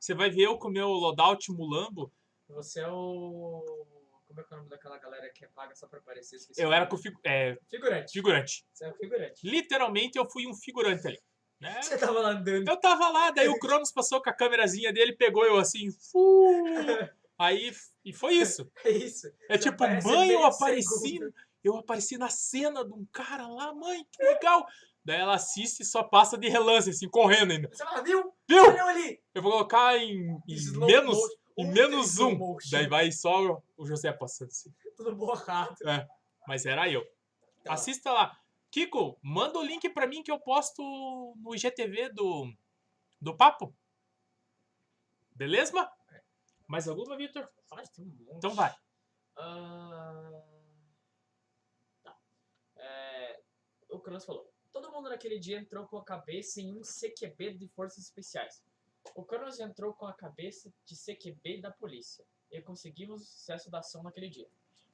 [0.00, 2.12] Você vai ver eu com o meu loadout mulambo.
[2.50, 3.64] Você é o.
[4.28, 6.38] Como é que é o nome daquela galera que paga só pra aparecer?
[6.56, 8.12] Eu era com figu- é, Figurante.
[8.12, 8.64] figurante.
[8.72, 9.40] Você é um figurante.
[9.48, 11.18] Literalmente eu fui um figurante ali.
[11.60, 11.80] Né?
[11.82, 12.68] Você tava lá andando.
[12.68, 16.64] Eu tava lá, daí o Cronos passou com a câmerazinha dele, pegou eu assim, fu,
[17.38, 17.72] aí
[18.04, 18.70] e foi isso.
[18.84, 19.26] É isso.
[19.48, 21.34] É tipo, mãe, eu apareci, segundo.
[21.62, 24.66] eu apareci na cena de um cara lá, mãe, que legal.
[25.04, 27.68] Daí ela assiste e só passa de relance, assim, correndo ainda.
[27.72, 28.32] Você fala, viu?
[28.48, 28.62] Viu?
[28.64, 29.22] Olha ali!
[29.32, 32.34] Eu vou colocar em, em menos, motion, em menos zoom.
[32.36, 32.68] motion.
[32.72, 34.72] Daí vai só o José passando assim.
[34.96, 35.76] Tudo borrado.
[36.46, 37.04] Mas era eu.
[37.62, 37.74] Tá.
[37.74, 38.36] Assista lá.
[38.70, 40.82] Kiko, manda o link pra mim que eu posto
[41.36, 42.52] no IGTV do,
[43.20, 43.74] do papo.
[45.34, 45.88] Beleza?
[46.66, 47.48] Mais alguma, Vitor?
[47.68, 48.36] Faz, tem um monte.
[48.38, 48.74] Então vai.
[49.36, 50.42] Ah,
[52.02, 52.16] Tá.
[52.76, 53.40] É,
[53.90, 54.50] O Cronos falou.
[54.72, 58.62] Todo mundo naquele dia entrou com a cabeça em um CQB de forças especiais.
[59.14, 62.24] O Cronos entrou com a cabeça de CQB da polícia.
[62.50, 64.48] E conseguimos o sucesso da ação naquele dia.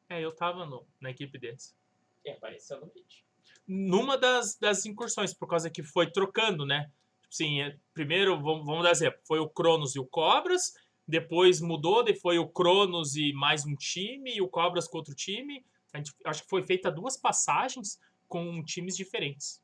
[0.08, 1.76] É, eu tava no, na equipe deles.
[2.24, 3.24] E apareceu no vídeo.
[3.66, 6.90] Numa das, das incursões, por causa que foi trocando, né?
[7.30, 10.74] Sim, é, primeiro, vamos, vamos dar exemplo, foi o Cronos e o Cobras,
[11.12, 15.14] depois mudou, daí foi o Cronos e mais um time, e o Cobras com outro
[15.14, 15.62] time.
[15.92, 19.62] A gente, acho que foi feita duas passagens com times diferentes.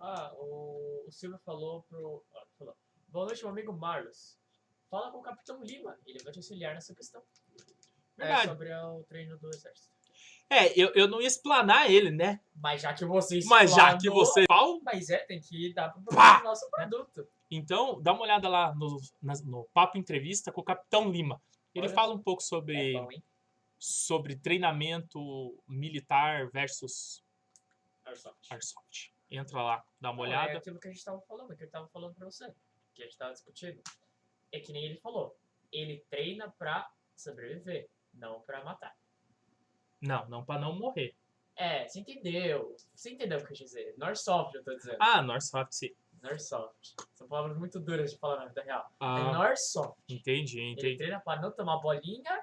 [0.00, 2.24] Ah, o, o Silvio falou pro.
[2.34, 2.76] ó, falou,
[3.08, 4.36] Boa noite, meu amigo Marlos.
[4.90, 7.22] Fala com o Capitão Lima, ele vai te auxiliar nessa questão.
[8.18, 8.48] É Verdade.
[8.48, 9.94] sobre o treino do exército.
[10.50, 12.40] É, eu, eu não ia explanar ele, né?
[12.56, 14.44] Mas já que você Mas já que explanou- você.
[14.84, 16.42] Mas é, tem que dar pro Pá!
[16.42, 17.26] nosso produto.
[17.50, 21.40] Então, dá uma olhada lá no, na- no Papo Entrevista com o Capitão Lima.
[21.74, 21.94] Ele Olha.
[21.94, 23.22] fala um pouco É sobre, bom, hein?
[23.78, 27.22] sobre treinamento militar versus
[28.04, 28.50] Airsoft.
[28.52, 29.12] Airsoft.
[29.30, 30.52] Entra lá, dá uma Não, olhada.
[30.52, 32.52] É aquilo que a gente tava falando, que eu tava falando pra você.
[32.94, 33.82] Que a gente tava discutindo.
[34.52, 35.36] É que nem ele falou.
[35.72, 38.94] Ele treina pra sobreviver, não pra matar.
[40.00, 41.14] Não, não pra não morrer.
[41.56, 42.76] É, você entendeu.
[42.94, 43.94] Você entendeu o que eu quis dizer.
[43.96, 44.98] No Airsoft, eu tô dizendo.
[45.00, 45.94] Ah, no Airsoft, sim.
[46.24, 46.94] Norsoft.
[47.14, 48.82] São palavras muito duras de falar na vida real.
[48.82, 49.96] É Ah, Norsoft.
[50.08, 50.96] entendi, Ele entendi.
[50.96, 52.42] treina pra não tomar bolinha,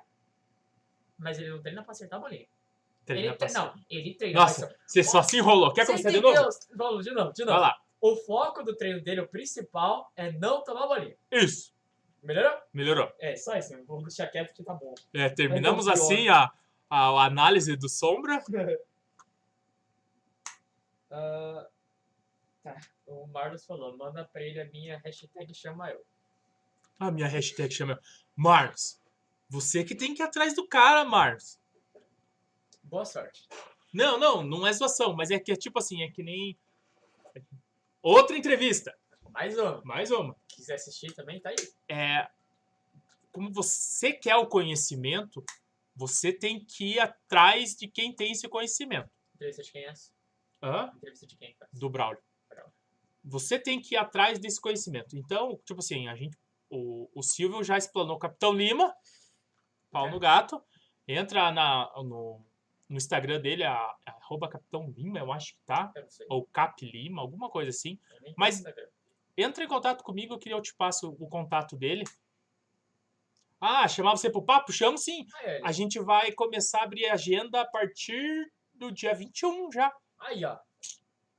[1.17, 2.47] mas ele não treina pra acertar a bolinha.
[3.05, 3.57] Treina ele pra tre...
[3.57, 4.39] Não, ele treina.
[4.39, 5.73] Nossa, mas- você só se enrolou.
[5.73, 6.37] Quer começar de novo?
[6.75, 7.65] Vamos, de novo, de Vai novo.
[7.65, 7.81] lá.
[7.99, 11.15] O foco do treino dele, o principal, é não tomar bolinha.
[11.31, 11.73] Isso.
[12.23, 12.59] Melhorou?
[12.73, 13.11] Melhorou.
[13.19, 13.75] É, só isso.
[13.85, 14.93] Vou deixar quieto que tá bom.
[15.13, 15.93] É, terminamos pior.
[15.93, 16.51] assim a,
[16.89, 18.39] a, análise do Sombra.
[21.13, 21.67] Ah,
[22.63, 22.75] tá.
[23.11, 26.01] O Marlos falou, manda pra ele a minha hashtag chama eu.
[26.97, 27.99] A minha hashtag chama
[28.33, 28.99] Marcos.
[29.49, 31.59] Você que tem que ir atrás do cara, Marcos.
[32.83, 33.49] Boa sorte.
[33.93, 36.57] Não, não, não é zoação, mas é que é tipo assim, é que nem.
[38.01, 38.97] Outra entrevista.
[39.31, 39.81] Mais uma.
[39.83, 40.35] Mais uma.
[40.47, 41.55] Quiser assistir também, tá aí.
[41.89, 42.29] É.
[43.29, 45.43] Como você quer o conhecimento,
[45.93, 49.09] você tem que ir atrás de quem tem esse conhecimento.
[49.35, 50.11] Entrevista de quem é essa?
[50.63, 50.93] Hã?
[50.95, 51.69] Entrevista de quem, cara?
[51.73, 52.30] Do Braulio.
[53.23, 55.17] Você tem que ir atrás desse conhecimento.
[55.17, 56.37] Então, tipo assim, a gente.
[56.69, 58.93] O, o Silvio já explanou o Capitão Lima,
[59.91, 60.63] pau no gato.
[61.07, 62.41] Entra na, no,
[62.87, 65.91] no Instagram dele, a, a arroba Capitão Lima, eu acho que tá.
[66.29, 67.99] Ou Cap Lima, alguma coisa assim.
[68.37, 68.63] Mas-.
[69.37, 72.03] Entra em contato comigo que eu te passo o contato dele.
[73.59, 74.73] Ah, chamar você pro papo?
[74.73, 75.25] Chamo sim.
[75.35, 75.61] Ah, é.
[75.63, 79.93] A gente vai começar a abrir a agenda a partir do dia 21 já.
[80.19, 80.57] Aí, ó.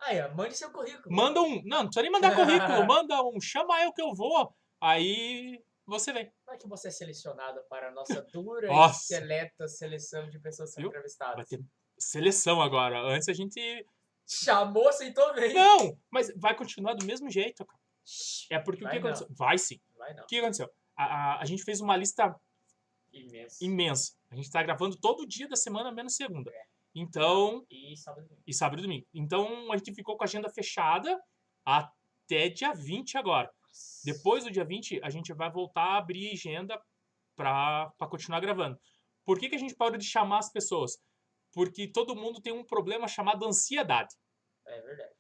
[0.02, 0.28] Aí, ó.
[0.34, 1.14] Mande seu currículo.
[1.14, 1.62] Manda um.
[1.64, 2.86] Não, não precisa nem mandar currículo.
[2.86, 3.40] Manda um.
[3.40, 4.54] Chama eu que eu vou.
[4.80, 6.30] Aí você vem.
[6.44, 8.98] Como é que você é selecionado para a nossa dura Nossa.
[9.00, 10.88] e seleta seleção de pessoas Viu?
[10.88, 11.36] entrevistadas?
[11.36, 11.60] Vai ter
[11.98, 13.00] seleção agora.
[13.00, 13.86] Antes a gente.
[14.26, 15.52] Chamou, aceitou bem.
[15.52, 17.80] Não, mas vai continuar do mesmo jeito, cara.
[18.50, 19.10] É porque Vai o que não.
[19.10, 19.36] aconteceu?
[19.36, 19.80] Vai sim.
[19.96, 20.24] Vai não.
[20.24, 20.70] O que aconteceu?
[20.96, 22.34] A, a, a gente fez uma lista
[23.12, 23.64] Imenso.
[23.64, 24.12] imensa.
[24.30, 26.50] A gente tá gravando todo dia da semana, menos segunda.
[26.50, 26.64] É.
[26.94, 28.42] Então, E sábado e domingo.
[28.46, 29.06] e sábado e domingo.
[29.14, 31.18] Então, a gente ficou com a agenda fechada
[31.64, 33.50] até dia 20 agora.
[34.04, 36.80] Depois do dia 20, a gente vai voltar a abrir agenda
[37.34, 38.78] para continuar gravando.
[39.24, 40.98] Por que, que a gente parou de chamar as pessoas?
[41.54, 44.14] Porque todo mundo tem um problema chamado ansiedade.
[44.66, 45.14] É verdade.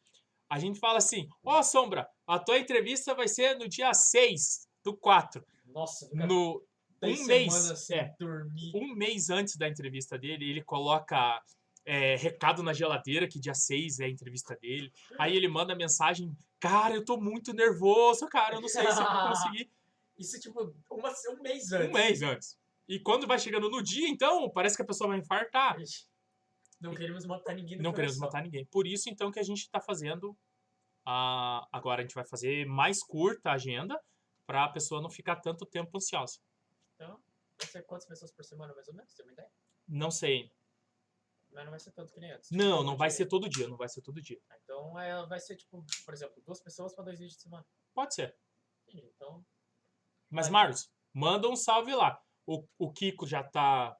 [0.50, 4.96] A gente fala assim: Ó, Sombra, a tua entrevista vai ser no dia 6 do
[4.96, 5.42] 4.
[5.66, 6.62] Nossa, No,
[7.02, 8.14] um mês, é.
[8.18, 8.72] dormir.
[8.74, 11.40] um mês antes da entrevista dele, ele coloca
[11.84, 14.92] é, recado na geladeira que dia 6 é a entrevista dele.
[15.18, 19.04] Aí ele manda mensagem: Cara, eu tô muito nervoso, cara, eu não sei se eu
[19.04, 19.70] vou conseguir.
[20.18, 21.88] Isso, tipo, uma, um mês antes.
[21.88, 22.58] Um mês antes.
[22.88, 25.76] E quando vai chegando no dia, então, parece que a pessoa vai infartar.
[26.80, 28.26] Não queremos matar ninguém Não queremos coração.
[28.26, 28.66] matar ninguém.
[28.66, 30.36] Por isso, então, que a gente tá fazendo.
[31.04, 31.66] A...
[31.72, 34.00] Agora a gente vai fazer mais curta a agenda
[34.46, 36.38] para a pessoa não ficar tanto tempo ansiosa.
[36.94, 37.18] Então,
[37.58, 39.14] vai ser quantas pessoas por semana, mais ou menos?
[39.14, 39.50] Tem uma ideia?
[39.88, 40.50] Não sei.
[41.52, 42.50] Mas não vai ser tanto que nem antes.
[42.50, 44.40] Não, não vai ser todo dia, não vai ser todo dia.
[44.64, 47.64] Então, é, vai ser, tipo, por exemplo, duas pessoas para dois vídeos de semana.
[47.94, 48.34] Pode ser.
[48.88, 49.06] Entendi.
[49.14, 49.44] Então,
[50.30, 50.52] Mas, Vai.
[50.52, 52.20] Marlos, manda um salve lá.
[52.46, 53.96] O, o Kiko já tá,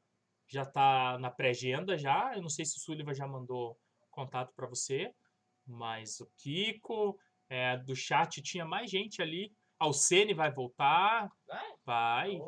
[0.49, 2.35] já tá na pré-agenda já.
[2.35, 3.79] Eu não sei se o Sullivan já mandou
[4.11, 5.15] contato para você,
[5.67, 9.55] mas o Kiko, é, do chat tinha mais gente ali.
[9.79, 11.75] Ah, o Sene vai voltar, vai.
[11.85, 12.39] vai.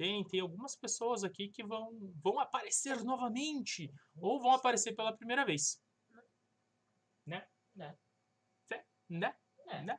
[0.00, 1.94] Tem, tem algumas pessoas aqui que vão,
[2.24, 5.78] vão aparecer novamente ou vão aparecer pela primeira vez.
[7.26, 7.46] Né?
[7.74, 7.98] Né.
[9.10, 9.36] Né?
[9.68, 9.82] É.
[9.82, 9.98] Né?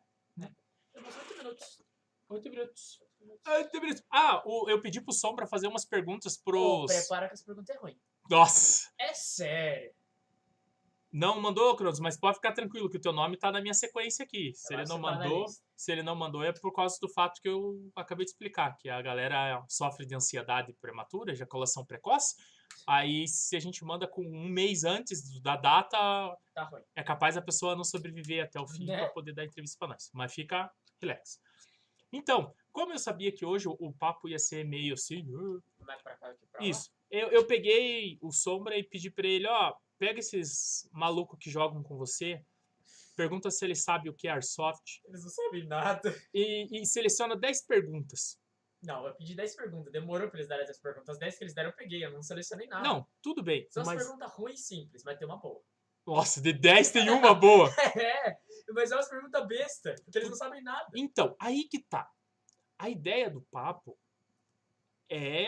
[0.92, 1.84] Temos oito minutos.
[2.30, 3.00] Oito minutos.
[3.00, 3.48] Oito minutos.
[3.54, 4.04] Oito minutos.
[4.10, 6.92] Ah, o- eu pedi pro Som pra fazer umas perguntas pros.
[6.92, 8.02] prepara que essa pergunta é ruim.
[8.28, 8.92] Nossa!
[8.98, 9.94] É sério.
[11.12, 14.24] Não mandou, Cronos, mas pode ficar tranquilo que o teu nome tá na minha sequência
[14.24, 14.52] aqui.
[14.56, 15.46] Se ele não tá mandou.
[15.82, 18.88] Se ele não mandou é por causa do fato que eu acabei de explicar, que
[18.88, 22.36] a galera sofre de ansiedade prematura, ejaculação precoce.
[22.88, 25.98] Aí se a gente manda com um mês antes da data,
[26.54, 26.84] Tá ruim.
[26.96, 28.96] é capaz a pessoa não sobreviver até o fim Né?
[28.96, 30.12] para poder dar entrevista para nós.
[30.14, 30.72] Mas fica
[31.02, 31.42] relax.
[32.14, 36.16] Então, como eu sabia que hoje o, papo ia ser meio assim, "Ah", Mais pra
[36.16, 36.68] cá pra lá.
[36.68, 36.92] isso.
[37.10, 41.82] Eu, eu peguei o Sombra e pedi pra ele, ó, pega esses malucos que jogam
[41.82, 42.46] com você,
[43.16, 46.16] pergunta se ele sabe o que é Airsoft Eles não sabem nada.
[46.34, 48.40] e, e seleciona 10 perguntas.
[48.82, 49.94] Não, eu pedi 10 perguntas.
[49.94, 51.10] Demorou pra eles darem essas perguntas.
[51.10, 52.04] As 10 que eles deram eu peguei.
[52.04, 52.88] Eu não selecionei nada.
[52.88, 54.04] Não, tudo bem, São as mas...
[54.04, 55.62] perguntas ruins e simples, mas tem uma boa.
[56.06, 57.70] Nossa, de 10 tem uma boa.
[57.96, 58.38] É,
[58.74, 60.88] mas é umas perguntas besta, porque eles não sabem nada.
[60.96, 62.10] Então, aí que tá.
[62.80, 63.98] A ideia do papo
[65.10, 65.46] é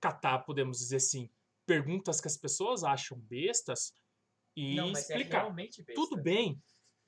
[0.00, 1.30] catar, podemos dizer assim,
[1.66, 3.92] perguntas que as pessoas acham bestas
[4.56, 5.42] e não, é explicar.
[5.42, 6.00] realmente besta.
[6.00, 6.60] Tudo bem,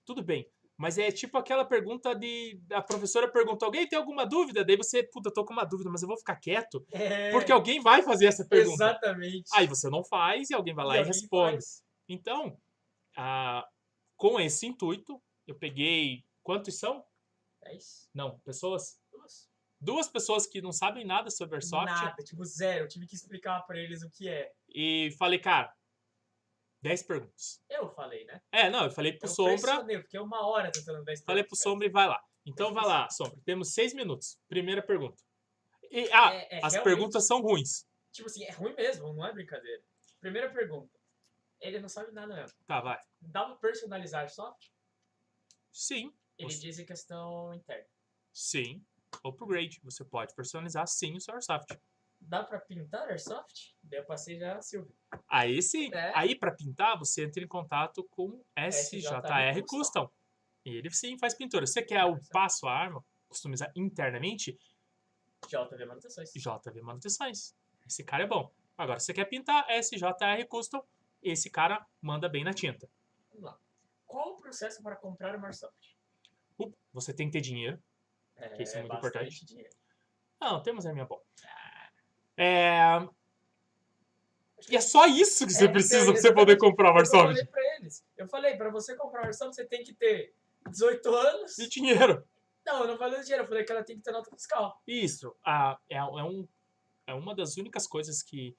[0.05, 0.47] tudo bem.
[0.77, 2.61] Mas é tipo aquela pergunta de.
[2.73, 4.65] A professora pergunta: alguém tem alguma dúvida?
[4.65, 6.85] Daí você, puta, tô com uma dúvida, mas eu vou ficar quieto.
[6.91, 8.85] É, Porque alguém vai fazer essa pergunta.
[8.85, 9.51] Exatamente.
[9.55, 11.53] Aí você não faz e alguém vai lá e, alguém responde.
[11.53, 11.83] faz.
[12.09, 12.59] Então,
[13.17, 13.65] ah,
[14.17, 17.05] com esse intuito, eu peguei Quantos são?
[17.63, 18.11] 10?
[18.13, 18.99] Não, pessoas?
[19.11, 19.49] Duas?
[19.81, 21.87] Duas pessoas que não sabem nada sobre Airsoft.
[21.87, 22.85] Nada, tipo zero.
[22.85, 24.53] Eu tive que explicar pra eles o que é.
[24.69, 25.73] E falei, cara,
[26.83, 27.63] 10 perguntas.
[27.69, 28.43] Eu falei, né?
[28.51, 31.51] É, não, eu falei pro eu Sombra, pressionei, Fiquei uma hora tentando 10 falei pro
[31.51, 32.23] perguntas, Sombra e vai lá.
[32.45, 33.39] Então vai lá, Sombra.
[33.45, 34.39] Temos seis minutos.
[34.49, 35.23] Primeira pergunta.
[35.91, 37.87] E, ah, É- é as perguntas são ruins.
[38.11, 39.83] Tipo assim, é ruim mesmo, não é brincadeira.
[40.21, 40.99] Primeira pergunta.
[41.61, 42.59] Ele não sabe nada mesmo.
[42.67, 42.99] Tá, vai.
[43.21, 44.67] Dá pra personalizar soft?
[45.71, 47.87] Sim, Ele Você- diz em questão interna.
[48.33, 48.85] sim.
[49.25, 49.79] Upgrade.
[49.85, 51.79] Você pode personalizar sim o seu Airsoft.
[52.25, 53.75] Dá pra pintar Airsoft?
[53.83, 54.95] Daí eu passei já a Silvia.
[55.29, 55.93] Aí sim.
[55.93, 56.13] É.
[56.15, 60.11] Aí pra pintar, você entra em contato com SJR Custom.
[60.65, 61.67] E ele sim faz pintura.
[61.67, 64.59] Você quer o passo a arma, customizar internamente,
[65.49, 66.33] JV Manutenções.
[66.33, 67.55] JV Manutenções.
[67.87, 68.51] Esse cara é bom.
[68.79, 70.83] Agora, você quer pintar SJR Custom,
[71.23, 72.89] esse cara manda bem na tinta.
[73.31, 73.59] Vamos lá.
[74.07, 75.97] Qual o processo para comprar uma Airsoft?
[76.93, 77.83] Você tem que ter dinheiro.
[78.37, 79.45] É, Que isso é muito importante.
[79.45, 79.75] dinheiro.
[80.41, 81.23] Não, temos a minha bola.
[82.37, 83.07] É...
[84.71, 86.99] E é só isso que você É, precisa é, pra você poder comprar o Eu
[86.99, 87.27] Airsoft.
[87.27, 88.05] falei pra eles.
[88.17, 90.35] Eu falei, pra você comprar uma Airsoft, você tem que ter
[90.71, 91.59] 18 anos.
[91.59, 92.25] E dinheiro.
[92.65, 93.43] Não, eu não falei do dinheiro.
[93.43, 94.81] Eu falei que ela tem que ter nota fiscal.
[94.87, 95.35] Isso.
[95.45, 96.47] Ah, é, é, um,
[97.09, 98.57] é uma das únicas coisas que,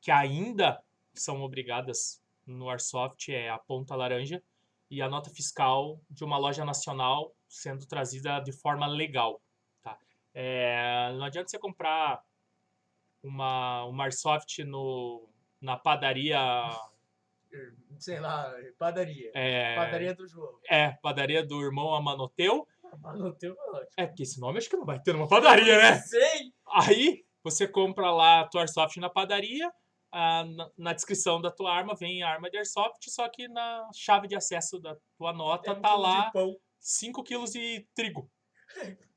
[0.00, 0.82] que ainda
[1.14, 4.42] são obrigadas no Airsoft é a ponta laranja
[4.90, 9.40] e a nota fiscal de uma loja nacional sendo trazida de forma legal.
[9.82, 9.96] Tá?
[10.34, 12.22] É, não adianta você comprar
[13.24, 15.28] uma, uma Airsoft no,
[15.60, 16.38] na padaria.
[17.98, 19.30] Sei lá, padaria.
[19.34, 20.58] É, Padaria do João.
[20.68, 22.66] é, padaria do irmão Amanoteu.
[22.82, 23.56] O ótimo.
[23.96, 25.98] É, porque esse nome acho que não vai ter numa padaria, né?
[26.02, 26.52] Sei!
[26.68, 29.72] Aí você compra lá a tua Airsoft na padaria,
[30.12, 33.88] ah, na, na descrição da tua arma vem a arma de Airsoft, só que na
[33.94, 36.56] chave de acesso da tua nota É um tá lá de pão.
[36.80, 38.30] 5 quilos de trigo.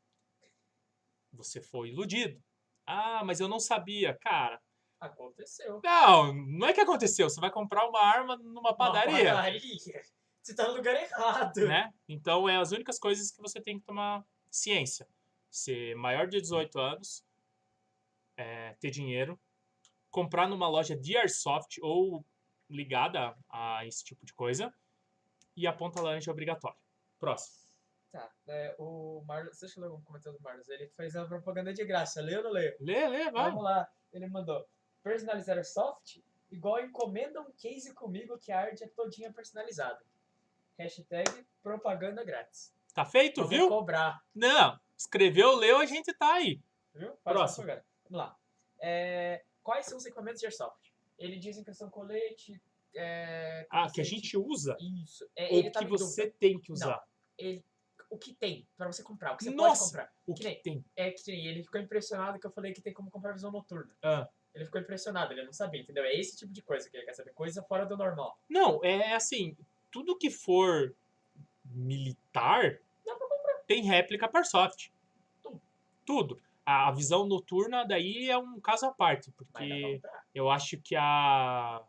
[1.33, 2.41] Você foi iludido.
[2.87, 4.17] Ah, mas eu não sabia.
[4.17, 4.59] Cara,
[4.99, 5.81] Aconteceu.
[5.83, 7.29] não, não é que aconteceu.
[7.29, 10.01] Você vai comprar uma arma numa Uma padaria, padaria.
[10.41, 11.67] Você tá no lugar errado.
[11.67, 11.93] né?
[12.07, 15.07] Então, é as únicas coisas que você tem que tomar ciência.
[15.51, 17.23] Ser maior de 18 anos,
[18.37, 19.37] é, ter dinheiro,
[20.09, 22.25] comprar numa loja de Airsoft ou
[22.69, 24.73] ligada a esse tipo de coisa,
[25.55, 26.79] e a ponta laranja é obrigatória.
[27.19, 27.66] Próximo.
[28.11, 30.67] Tá, é, o Marlos, deixa eu ler um comentário do Marlos.
[30.69, 32.21] Ele fez uma propaganda de graça.
[32.21, 32.75] Leu ou não leu?
[32.79, 33.49] Lê, lê, vai.
[33.49, 33.87] Vamos lá.
[34.13, 34.65] Ele mandou.
[35.03, 36.17] Personalizar soft
[36.49, 39.99] igual encomenda um case comigo que a arte é todinha personalizada.
[40.77, 42.73] Hashtag propaganda grátis.
[42.93, 43.67] Tá feito, Eu vou viu?
[43.69, 44.21] cobrar.
[44.33, 46.59] Não, escreveu, leu, a gente tá aí.
[46.93, 47.09] Viu?
[47.23, 47.67] Faz Próximo.
[47.67, 48.35] Vamos lá.
[48.79, 50.93] É, quais são os equipamentos de airsoft?
[51.17, 52.59] Ele diz em questão colete.
[52.95, 55.29] É, Ah, que a gente usa, Isso.
[55.35, 56.37] É, ou tá que em você dúvida.
[56.39, 57.03] tem que usar.
[57.37, 57.63] Ele-
[58.09, 59.79] o que tem pra você comprar, o que você Nossa!
[59.79, 60.13] pode comprar.
[60.25, 60.85] O que que tem?
[60.95, 63.93] É que ele ficou impressionado que eu falei que tem como comprar visão noturna.
[64.01, 64.27] Ah.
[64.53, 66.03] Ele ficou impressionado, ele não sabia, entendeu?
[66.03, 68.39] É esse tipo de coisa que ele quer saber, coisa fora do normal.
[68.49, 69.55] Não, é assim,
[69.91, 70.95] tudo que for
[71.65, 72.79] militar
[73.67, 74.89] tem réplica para soft.
[75.43, 75.61] Tudo.
[76.05, 76.41] Tudo.
[76.65, 80.01] A visão noturna daí é um caso à parte, porque
[80.33, 81.85] eu acho que a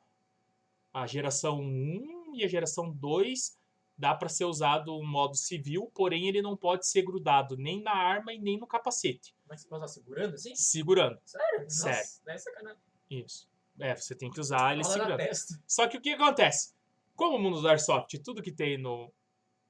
[0.93, 3.58] a geração 1 e a geração 2
[3.99, 7.93] dá para ser usado o modo civil, porém ele não pode ser grudado nem na
[7.93, 10.55] arma e nem no capacete, Mas você pode usar segurando assim?
[10.55, 11.19] segurando.
[11.25, 11.71] Sério?
[11.71, 11.97] Sério.
[11.99, 12.83] Nossa, é sacanagem.
[13.11, 13.49] Isso.
[13.81, 15.29] É, você tem que usar ele Fala segurando.
[15.67, 16.75] Só que o que acontece?
[17.17, 19.13] Como o mundo do Airsoft, tudo que tem no,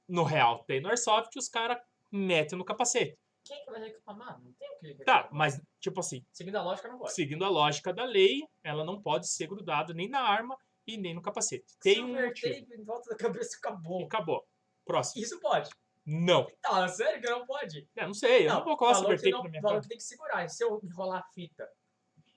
[0.07, 1.77] no real tem no Airsoft, os caras
[2.11, 3.17] metem no capacete.
[3.43, 4.39] Quem que vai reclamar?
[4.43, 5.29] Não tem o que Tá, reclamar.
[5.33, 7.13] mas, tipo assim, Seguindo a lógica, não pode.
[7.13, 10.55] seguindo a lógica da lei, ela não pode ser grudada nem na arma
[10.93, 11.65] e nem no capacete.
[11.81, 12.73] Tem um motivo.
[12.73, 14.03] em volta da cabeça E acabou.
[14.05, 14.47] acabou.
[14.85, 15.23] Próximo.
[15.23, 15.69] Isso pode.
[16.05, 16.47] Não.
[16.61, 17.87] Tá, sério que não pode?
[17.95, 19.81] É, não sei, eu não, vou falou silver tape não- na minha falou cara.
[19.83, 20.45] que tem que segurar.
[20.45, 21.69] E se eu enrolar a fita?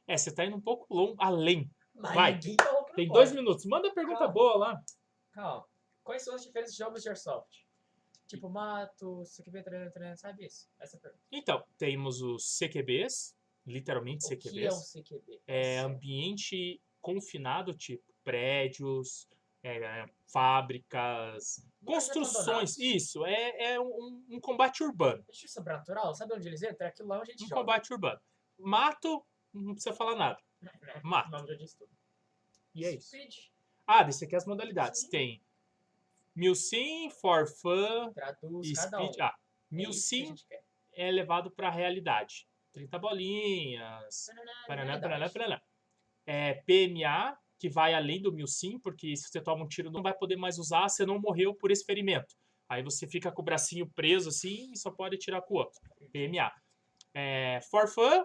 [0.06, 1.70] É, você tá indo um pouco longo, além.
[1.94, 2.32] Mas Vai.
[2.34, 3.18] ninguém falou que não Tem pode.
[3.18, 3.64] dois minutos.
[3.66, 4.32] Manda a pergunta Calma.
[4.34, 4.82] boa lá.
[5.32, 5.66] Calma.
[6.02, 7.64] Quais são as diferentes jogos de Airsoft?
[8.26, 10.68] Tipo mato, CQB, tran, sabe isso?
[10.80, 11.22] Essa é a pergunta.
[11.30, 13.34] Então, temos os CQBs,
[13.66, 14.92] literalmente O que é um CQBs.
[14.92, 15.40] CQB?
[15.46, 15.94] é, Nossa.
[15.94, 19.28] ambiente confinado, tipo prédios,
[19.62, 22.78] é, fábricas, construções.
[22.78, 25.22] Isso, é, é um, um combate urbano.
[25.28, 26.86] Justiça sobrenatural, sabe onde eles entram?
[26.86, 27.60] É aquilo lá onde a gente Um joga.
[27.60, 28.20] combate urbano.
[28.58, 30.38] Mato, não precisa falar nada.
[31.04, 31.28] Mato.
[31.28, 31.90] O nome já diz tudo.
[32.74, 33.08] E é isso.
[33.08, 33.34] Speed,
[33.86, 35.00] Ah, desse aqui é as modalidades.
[35.02, 35.10] Sim.
[35.10, 35.42] Tem
[36.34, 39.06] Milsim, For Fun traduz e cada um.
[39.12, 39.20] Speed.
[39.20, 40.64] Ah, É Milsim quer.
[40.94, 42.48] é levado para a realidade.
[42.72, 44.26] 30 bolinhas,
[44.66, 45.62] Paraná, paraná, paraná.
[46.24, 50.12] É, PMA, que vai além do Milsim, porque se você toma um tiro não vai
[50.12, 52.34] poder mais usar, você não morreu por esse ferimento.
[52.68, 55.78] Aí você fica com o bracinho preso assim e só pode tirar com o outro.
[56.12, 56.50] PMA.
[57.14, 58.24] É, for fun,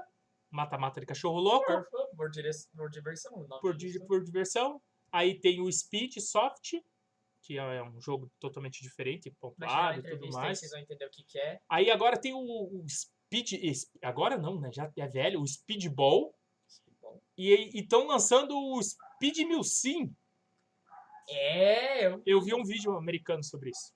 [0.50, 1.86] mata-mata de cachorro louco, Por,
[2.16, 3.48] por, dire- por diversão.
[3.62, 4.82] por, di- por diversão.
[5.12, 6.74] Aí tem o Speed Soft,
[7.44, 10.58] que é um jogo totalmente diferente, pontuado e tudo mais.
[10.58, 11.60] vocês vão entender o que, que é.
[11.70, 13.52] Aí agora tem o, o Speed.
[14.02, 14.72] Agora não, né?
[14.74, 16.34] Já é velho, o Speedball.
[17.00, 17.22] Bom.
[17.38, 18.82] E estão lançando o
[19.18, 20.16] Speed Mil Sim.
[21.30, 22.22] É, eu...
[22.26, 23.94] Eu vi um vídeo americano sobre isso.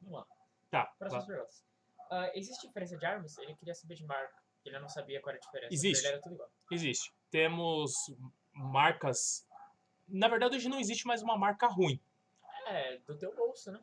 [0.00, 0.26] Vamos lá.
[0.70, 0.86] Tá.
[0.98, 1.64] Perguntas.
[2.10, 3.36] Ah, existe diferença de armas?
[3.38, 4.34] Ele queria saber de marca.
[4.64, 5.74] Ele não sabia qual era a diferença.
[5.74, 6.06] Existe.
[6.06, 6.50] Ele era tudo igual.
[6.70, 7.12] Existe.
[7.30, 7.92] Temos
[8.52, 9.46] marcas.
[10.06, 12.00] Na verdade, hoje não existe mais uma marca ruim.
[12.66, 13.80] É, do teu bolso, né?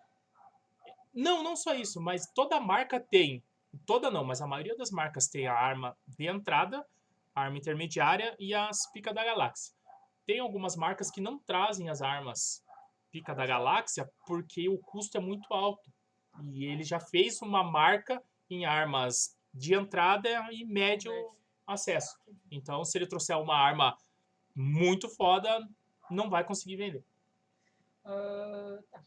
[1.13, 3.43] Não, não só isso, mas toda marca tem.
[3.85, 6.85] Toda não, mas a maioria das marcas tem a arma de entrada,
[7.33, 9.74] a arma intermediária e as pica da galáxia.
[10.25, 12.63] Tem algumas marcas que não trazem as armas
[13.11, 15.89] pica da galáxia porque o custo é muito alto.
[16.51, 21.11] E ele já fez uma marca em armas de entrada e médio
[21.65, 22.17] acesso.
[22.51, 23.97] Então, se ele trouxer uma arma
[24.53, 25.67] muito foda,
[26.09, 27.03] não vai conseguir vender.
[28.03, 29.01] Ah, tá.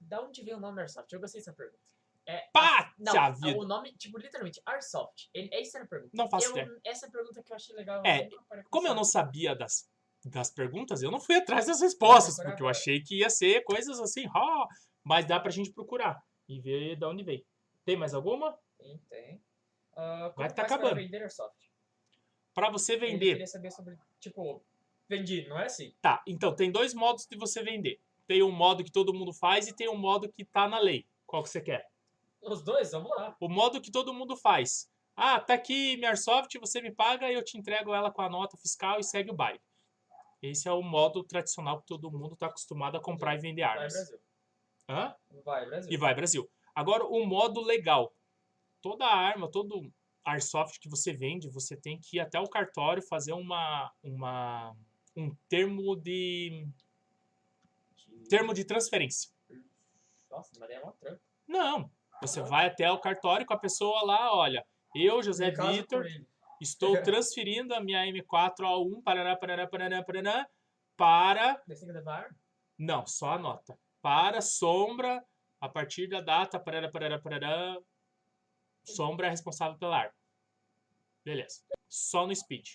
[0.00, 1.12] Da onde veio o nome Airsoft?
[1.12, 1.78] Eu gostei dessa pergunta.
[2.26, 2.92] É, Pá!
[2.98, 3.12] não,
[3.56, 5.30] o nome, tipo, literalmente, Airsoft.
[5.32, 6.10] Ele, essa era a pergunta.
[6.12, 6.80] Não faço Eu- ideia.
[6.84, 8.02] essa é pergunta que eu achei legal.
[8.04, 9.88] É, eu Como eu não sabia das,
[10.30, 14.00] das perguntas, eu não fui atrás das respostas, porque eu achei que ia ser coisas
[14.00, 14.66] assim, ó,
[15.04, 17.44] mas dá pra gente procurar e ver de onde veio.
[17.84, 18.58] Tem mais alguma?
[18.78, 19.42] Tem, tem.
[19.94, 20.96] Ah, Vai tá acabando.
[20.96, 21.56] vender Airsoft?
[22.52, 23.32] Pra você vender.
[23.32, 24.62] queria saber sobre, tipo,
[25.08, 25.94] vendi, não é assim?
[26.00, 28.00] Tá, então tem dois modos de você vender.
[28.26, 31.06] Tem um modo que todo mundo faz e tem um modo que tá na lei.
[31.24, 31.88] Qual que você quer?
[32.42, 33.36] Os dois, vamos lá.
[33.40, 34.90] O modo que todo mundo faz.
[35.14, 38.28] Ah, tá aqui minha Airsoft, você me paga e eu te entrego ela com a
[38.28, 39.60] nota fiscal e segue o baile.
[40.50, 43.70] Esse é o modo tradicional que todo mundo tá acostumado a comprar e vender Vai,
[43.70, 43.92] armas.
[43.92, 44.18] Brasil.
[44.88, 45.16] Hã?
[45.44, 45.92] Vai, Brasil.
[45.92, 46.50] e vai Brasil.
[46.74, 48.14] Agora, o modo legal.
[48.82, 49.90] Toda arma, todo
[50.24, 54.76] airsoft que você vende, você tem que ir até o cartório fazer uma, uma
[55.16, 56.68] um termo de
[58.28, 59.30] termo de transferência.
[60.30, 61.20] Nossa, mas é uma trampa.
[61.46, 61.90] Não,
[62.20, 66.04] você vai até o cartório com a pessoa lá, olha, eu, José Vitor.
[66.60, 70.48] Estou transferindo a minha M4A1 paraná, paraná, paraná, paraná,
[70.96, 72.36] para Daí você tem que levar arma?
[72.78, 73.78] Não, só a nota.
[74.02, 75.24] Para sombra,
[75.60, 77.78] a partir da data, parará, parará, parará,
[78.84, 80.14] sombra é responsável pela arma.
[81.24, 81.62] Beleza.
[81.88, 82.68] Só no speed.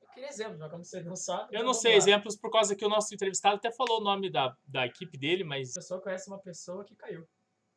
[0.00, 1.44] Eu queria exemplos, mas como você não sabe.
[1.54, 1.96] Eu então não sei lá.
[1.98, 5.42] exemplos por causa que o nosso entrevistado até falou o nome da, da equipe dele,
[5.42, 5.70] mas.
[5.72, 7.26] A pessoa conhece uma pessoa que caiu.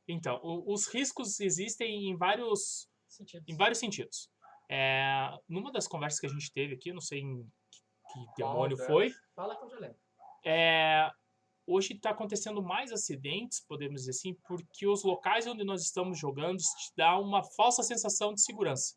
[0.08, 3.43] Então, o- os riscos existem em vários, Sentido.
[3.48, 4.30] em vários sentidos.
[4.70, 7.43] É, numa das conversas que a gente teve aqui, não sei em
[8.11, 9.97] que, que demônio foi, Fala que eu já lembro.
[10.45, 11.09] é,
[11.65, 16.57] hoje está acontecendo mais acidentes, podemos dizer assim, porque os locais onde nós estamos jogando
[16.57, 18.95] te dá uma falsa sensação de segurança.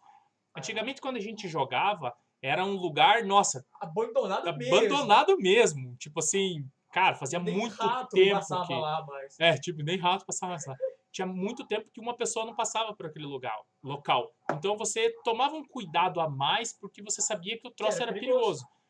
[0.57, 2.13] Antigamente, quando a gente jogava,
[2.43, 4.77] era um lugar, nossa, Abandonado mesmo.
[4.77, 5.95] abandonado mesmo.
[5.97, 8.75] Tipo assim, cara, fazia Nem muito rato tempo passava que...
[8.75, 9.39] lá, mas...
[9.39, 10.77] É, tipo, nem rato passava lá.
[11.13, 14.33] Tinha muito tempo que uma pessoa não passava por aquele lugar, local.
[14.53, 18.13] Então você tomava um cuidado a mais porque você sabia que o troço era era
[18.13, 18.65] perigoso.
[18.65, 18.81] perigoso.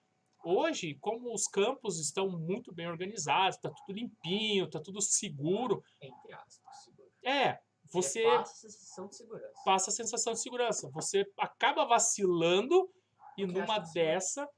[0.43, 6.33] Hoje, como os campos estão muito bem organizados, tá tudo limpinho, tá tudo seguro, Entre
[6.33, 7.11] aspas, seguro.
[7.23, 7.61] é,
[7.93, 9.63] você passa a sensação de segurança.
[9.65, 10.91] passa a sensação de segurança.
[10.91, 12.91] Você acaba vacilando
[13.37, 14.49] e Porque numa dessa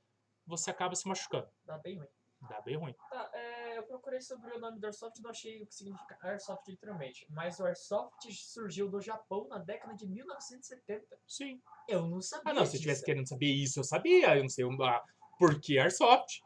[0.46, 1.48] você acaba se machucando.
[1.64, 2.06] Dá bem ruim.
[2.49, 2.95] Dá bem ruim.
[3.09, 6.18] Tá, é, eu procurei sobre o nome do Airsoft e não achei o que significa
[6.22, 7.26] Airsoft literalmente.
[7.30, 11.18] Mas o Airsoft surgiu do Japão na década de 1970.
[11.26, 11.62] Sim.
[11.88, 12.82] Eu não sabia Ah, não, se eu disso.
[12.82, 14.36] tivesse querendo saber isso, eu sabia.
[14.36, 15.05] Eu não sei ah,
[15.38, 16.43] por que Airsoft.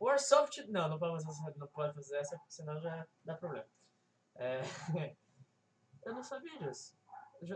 [0.00, 0.58] O Airsoft...
[0.68, 3.66] Não, não pode fazer, essa- não pode fazer essa, porque senão já dá problema.
[4.34, 4.60] É,
[6.04, 6.96] eu não sabia disso.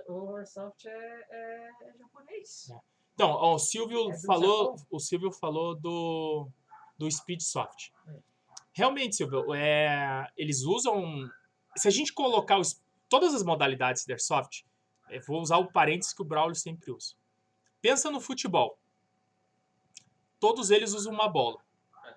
[0.09, 2.71] O Airsoft é, é, é japonês.
[3.14, 6.49] Então, ó, o Silvio É falou, o Silvio falou do
[6.99, 7.92] do Speedsoft.
[8.72, 11.30] Realmente, Silvio, é, eles usam
[11.76, 14.64] se a gente colocar os- todas as modalidades de Airsoft,
[15.11, 17.14] eu vou usar o parênteses que o Braulio sempre usa.
[17.80, 18.78] Pensa no futebol.
[20.40, 21.62] Todos eles usam uma bola.
[22.05, 22.14] É.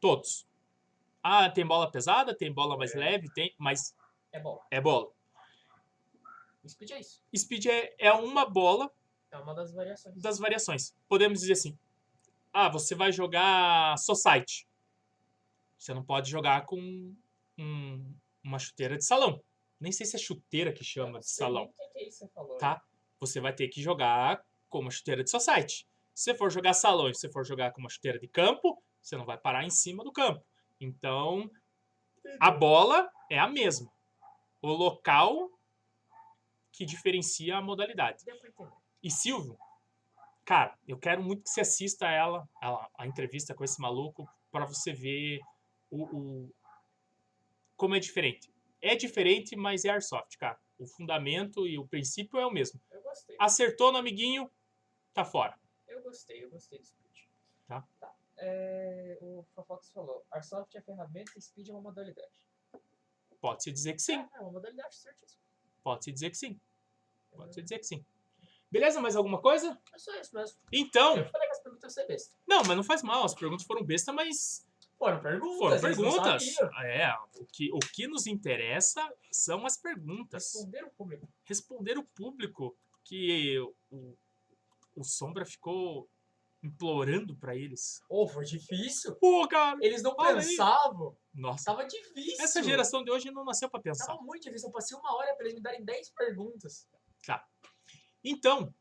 [0.00, 0.46] Todos.
[1.22, 2.98] Ah, tem bola pesada, tem bola mais É.
[2.98, 3.94] leve, tem, mas
[4.32, 4.60] É bom.
[4.70, 5.10] é bola.
[6.66, 7.22] Speed é isso.
[7.36, 8.90] Speed é, é uma bola
[9.30, 10.22] É uma das variações.
[10.22, 10.94] das variações.
[11.08, 11.78] Podemos dizer assim:
[12.52, 14.66] ah, você vai jogar Society.
[15.78, 16.78] Você não pode jogar com
[17.58, 19.42] um- uma chuteira de salão.
[19.80, 21.72] Nem sei se é chuteira que chama de salão.
[21.92, 22.56] que que é falou.
[22.58, 22.82] Tá?
[23.20, 25.86] Você vai ter que jogar com uma chuteira de Society.
[26.14, 28.82] Se você for jogar salão e se você for jogar com uma chuteira de campo,
[29.00, 30.44] você não vai parar em cima do campo.
[30.80, 31.50] Então,
[32.40, 33.90] a bola é a mesma.
[34.64, 35.50] o local
[36.70, 38.22] que diferencia a modalidade.
[39.02, 39.58] E Silvio,
[40.44, 44.64] cara, eu quero muito que você assista ela, ela a entrevista com esse maluco, para
[44.66, 45.40] você ver
[45.90, 46.54] o, o-
[47.76, 48.52] como é diferente.
[48.80, 50.58] É diferente, mas é Airsoft, cara.
[50.78, 52.80] O fundamento e o princípio é o mesmo.
[52.90, 53.36] Eu gostei.
[53.38, 54.50] Acertou no amiguinho,
[55.14, 55.58] tá fora.
[55.86, 57.16] Eu gostei, eu gostei do Speed.
[57.68, 57.86] Tá.
[58.38, 62.42] É, o Fofox falou, Airsoft é ferramenta e Speed é uma modalidade.
[63.40, 64.16] Pode-se dizer que sim.
[64.16, 65.40] É, é uma modalidade, certíssimo.
[65.82, 66.60] Pode-se dizer que sim.
[67.30, 68.04] Pode-se dizer que sim.
[68.72, 69.00] Beleza?
[69.00, 69.78] Mais alguma coisa?
[69.94, 70.56] É só isso mesmo.
[70.72, 72.34] Então, Eu falei que as perguntas iam ser besta.
[72.48, 73.24] não, mas não faz mal.
[73.24, 74.66] As perguntas foram besta, mas
[74.98, 75.58] Foram perguntas.
[75.58, 76.56] foram perguntas.
[76.84, 80.54] É, o que, o que nos interessa são as perguntas.
[80.54, 81.28] Responder o público.
[81.44, 83.58] responder o público que
[83.90, 84.16] o,
[84.96, 86.08] o Sombra ficou
[86.62, 88.00] implorando pra eles.
[88.08, 89.14] Ô, foi difícil.
[89.16, 89.76] Pô, cara!
[89.82, 90.46] Eles não Olha aí.
[90.46, 91.16] pensavam.
[91.34, 92.36] Nossa, Tava difícil.
[92.44, 94.06] essa geração de hoje não nasceu pra pensar.
[94.06, 94.68] Tava muito difícil.
[94.68, 96.86] Eu passei uma hora pra eles me darem 10 perguntas.
[98.24, 98.74] Então,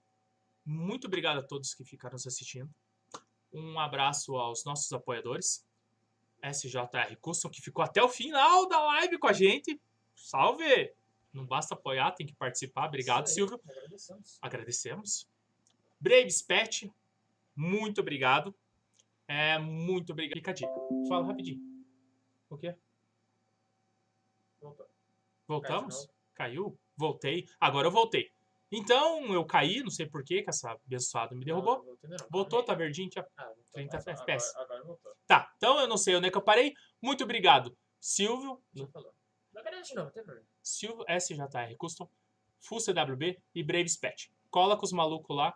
[0.66, 2.70] muito obrigado a todos que ficaram nos assistindo.
[3.52, 5.66] Um abraço aos nossos apoiadores.
[6.44, 9.80] SJR Custom, que ficou até o final da live com a gente.
[10.16, 10.92] Salve!
[11.32, 12.88] Não basta apoiar, tem que participar.
[12.88, 13.60] Obrigado, aí, Silvio.
[13.64, 14.40] Agradecemos.
[14.42, 15.28] agradecemos.
[16.00, 16.92] Braves Pet,
[17.56, 18.56] muito obrigado.
[19.28, 20.38] É, muito obrigado.
[20.38, 20.74] Fica a dica.
[21.08, 21.62] Fala rapidinho.
[22.50, 22.76] O quê?
[24.60, 24.88] Voltou.
[25.48, 26.10] Voltamos?
[26.34, 26.78] Caiu?
[26.98, 27.48] Voltei.
[27.60, 28.32] Agora eu voltei.
[28.72, 31.78] Então, eu caí, não sei porquê, que essa abençoada me derrubou.
[31.80, 32.18] Não, voltou, não.
[32.30, 33.10] Voltou, tá verdinho.
[33.10, 33.26] Tinha...
[33.38, 33.64] Ah, voltou.
[33.74, 34.50] 30 Agora- FPS.
[34.52, 35.12] Agora, agora voltou.
[35.28, 36.74] Tá, então eu não sei onde é que eu parei.
[37.02, 38.62] Muito obrigado, Silvio.
[38.74, 39.14] Já falou.
[39.54, 40.48] Ganhar de novo, não tem problema.
[40.64, 42.10] Silvio SJR Custom,
[42.62, 44.32] Full CWB e Braves Pet.
[44.50, 45.52] Cola com os malucos lá,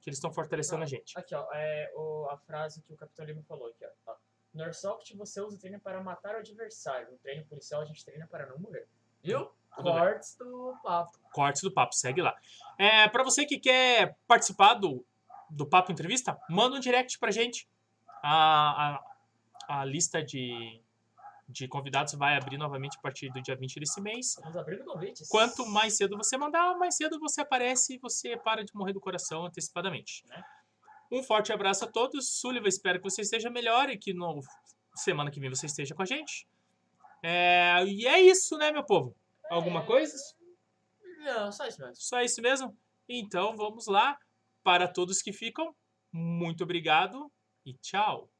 [0.00, 0.84] que eles estão fortalecendo Ah.
[0.84, 1.16] a gente.
[1.18, 4.14] Aqui, ó, é o, a frase que o Capitão Lima falou aqui, ó.
[4.52, 7.10] No Airsoft você usa o treino para matar o adversário.
[7.12, 8.88] No treino policial a gente treina para não morrer.
[9.22, 9.50] Viu?
[9.82, 11.18] Cortes do papo.
[11.32, 12.34] cortes do papo, segue lá.
[12.78, 15.04] É, para você que quer participar do,
[15.50, 17.68] do Papo Entrevista, manda um direct pra gente.
[18.22, 18.98] A,
[19.68, 20.82] a, a lista de,
[21.48, 24.30] de convidados vai abrir novamente a partir do dia 20 desse mês.
[24.30, 25.28] Estamos abrindo convites.
[25.28, 29.00] Quanto mais cedo você mandar, mais cedo você aparece e você para de morrer do
[29.00, 30.24] coração antecipadamente.
[30.26, 30.42] Né?
[31.10, 32.28] Um forte abraço a todos.
[32.28, 34.40] Sullivan, espero que você esteja melhor e que no
[34.94, 36.46] semana que vem você esteja com a gente.
[37.22, 39.16] É, e é isso, né, meu povo?
[39.50, 40.14] Alguma coisa?
[41.18, 41.96] Não, só isso mesmo.
[41.96, 42.76] Só isso mesmo?
[43.08, 44.16] Então vamos lá.
[44.62, 45.74] Para todos que ficam,
[46.12, 47.30] muito obrigado
[47.64, 48.30] e tchau.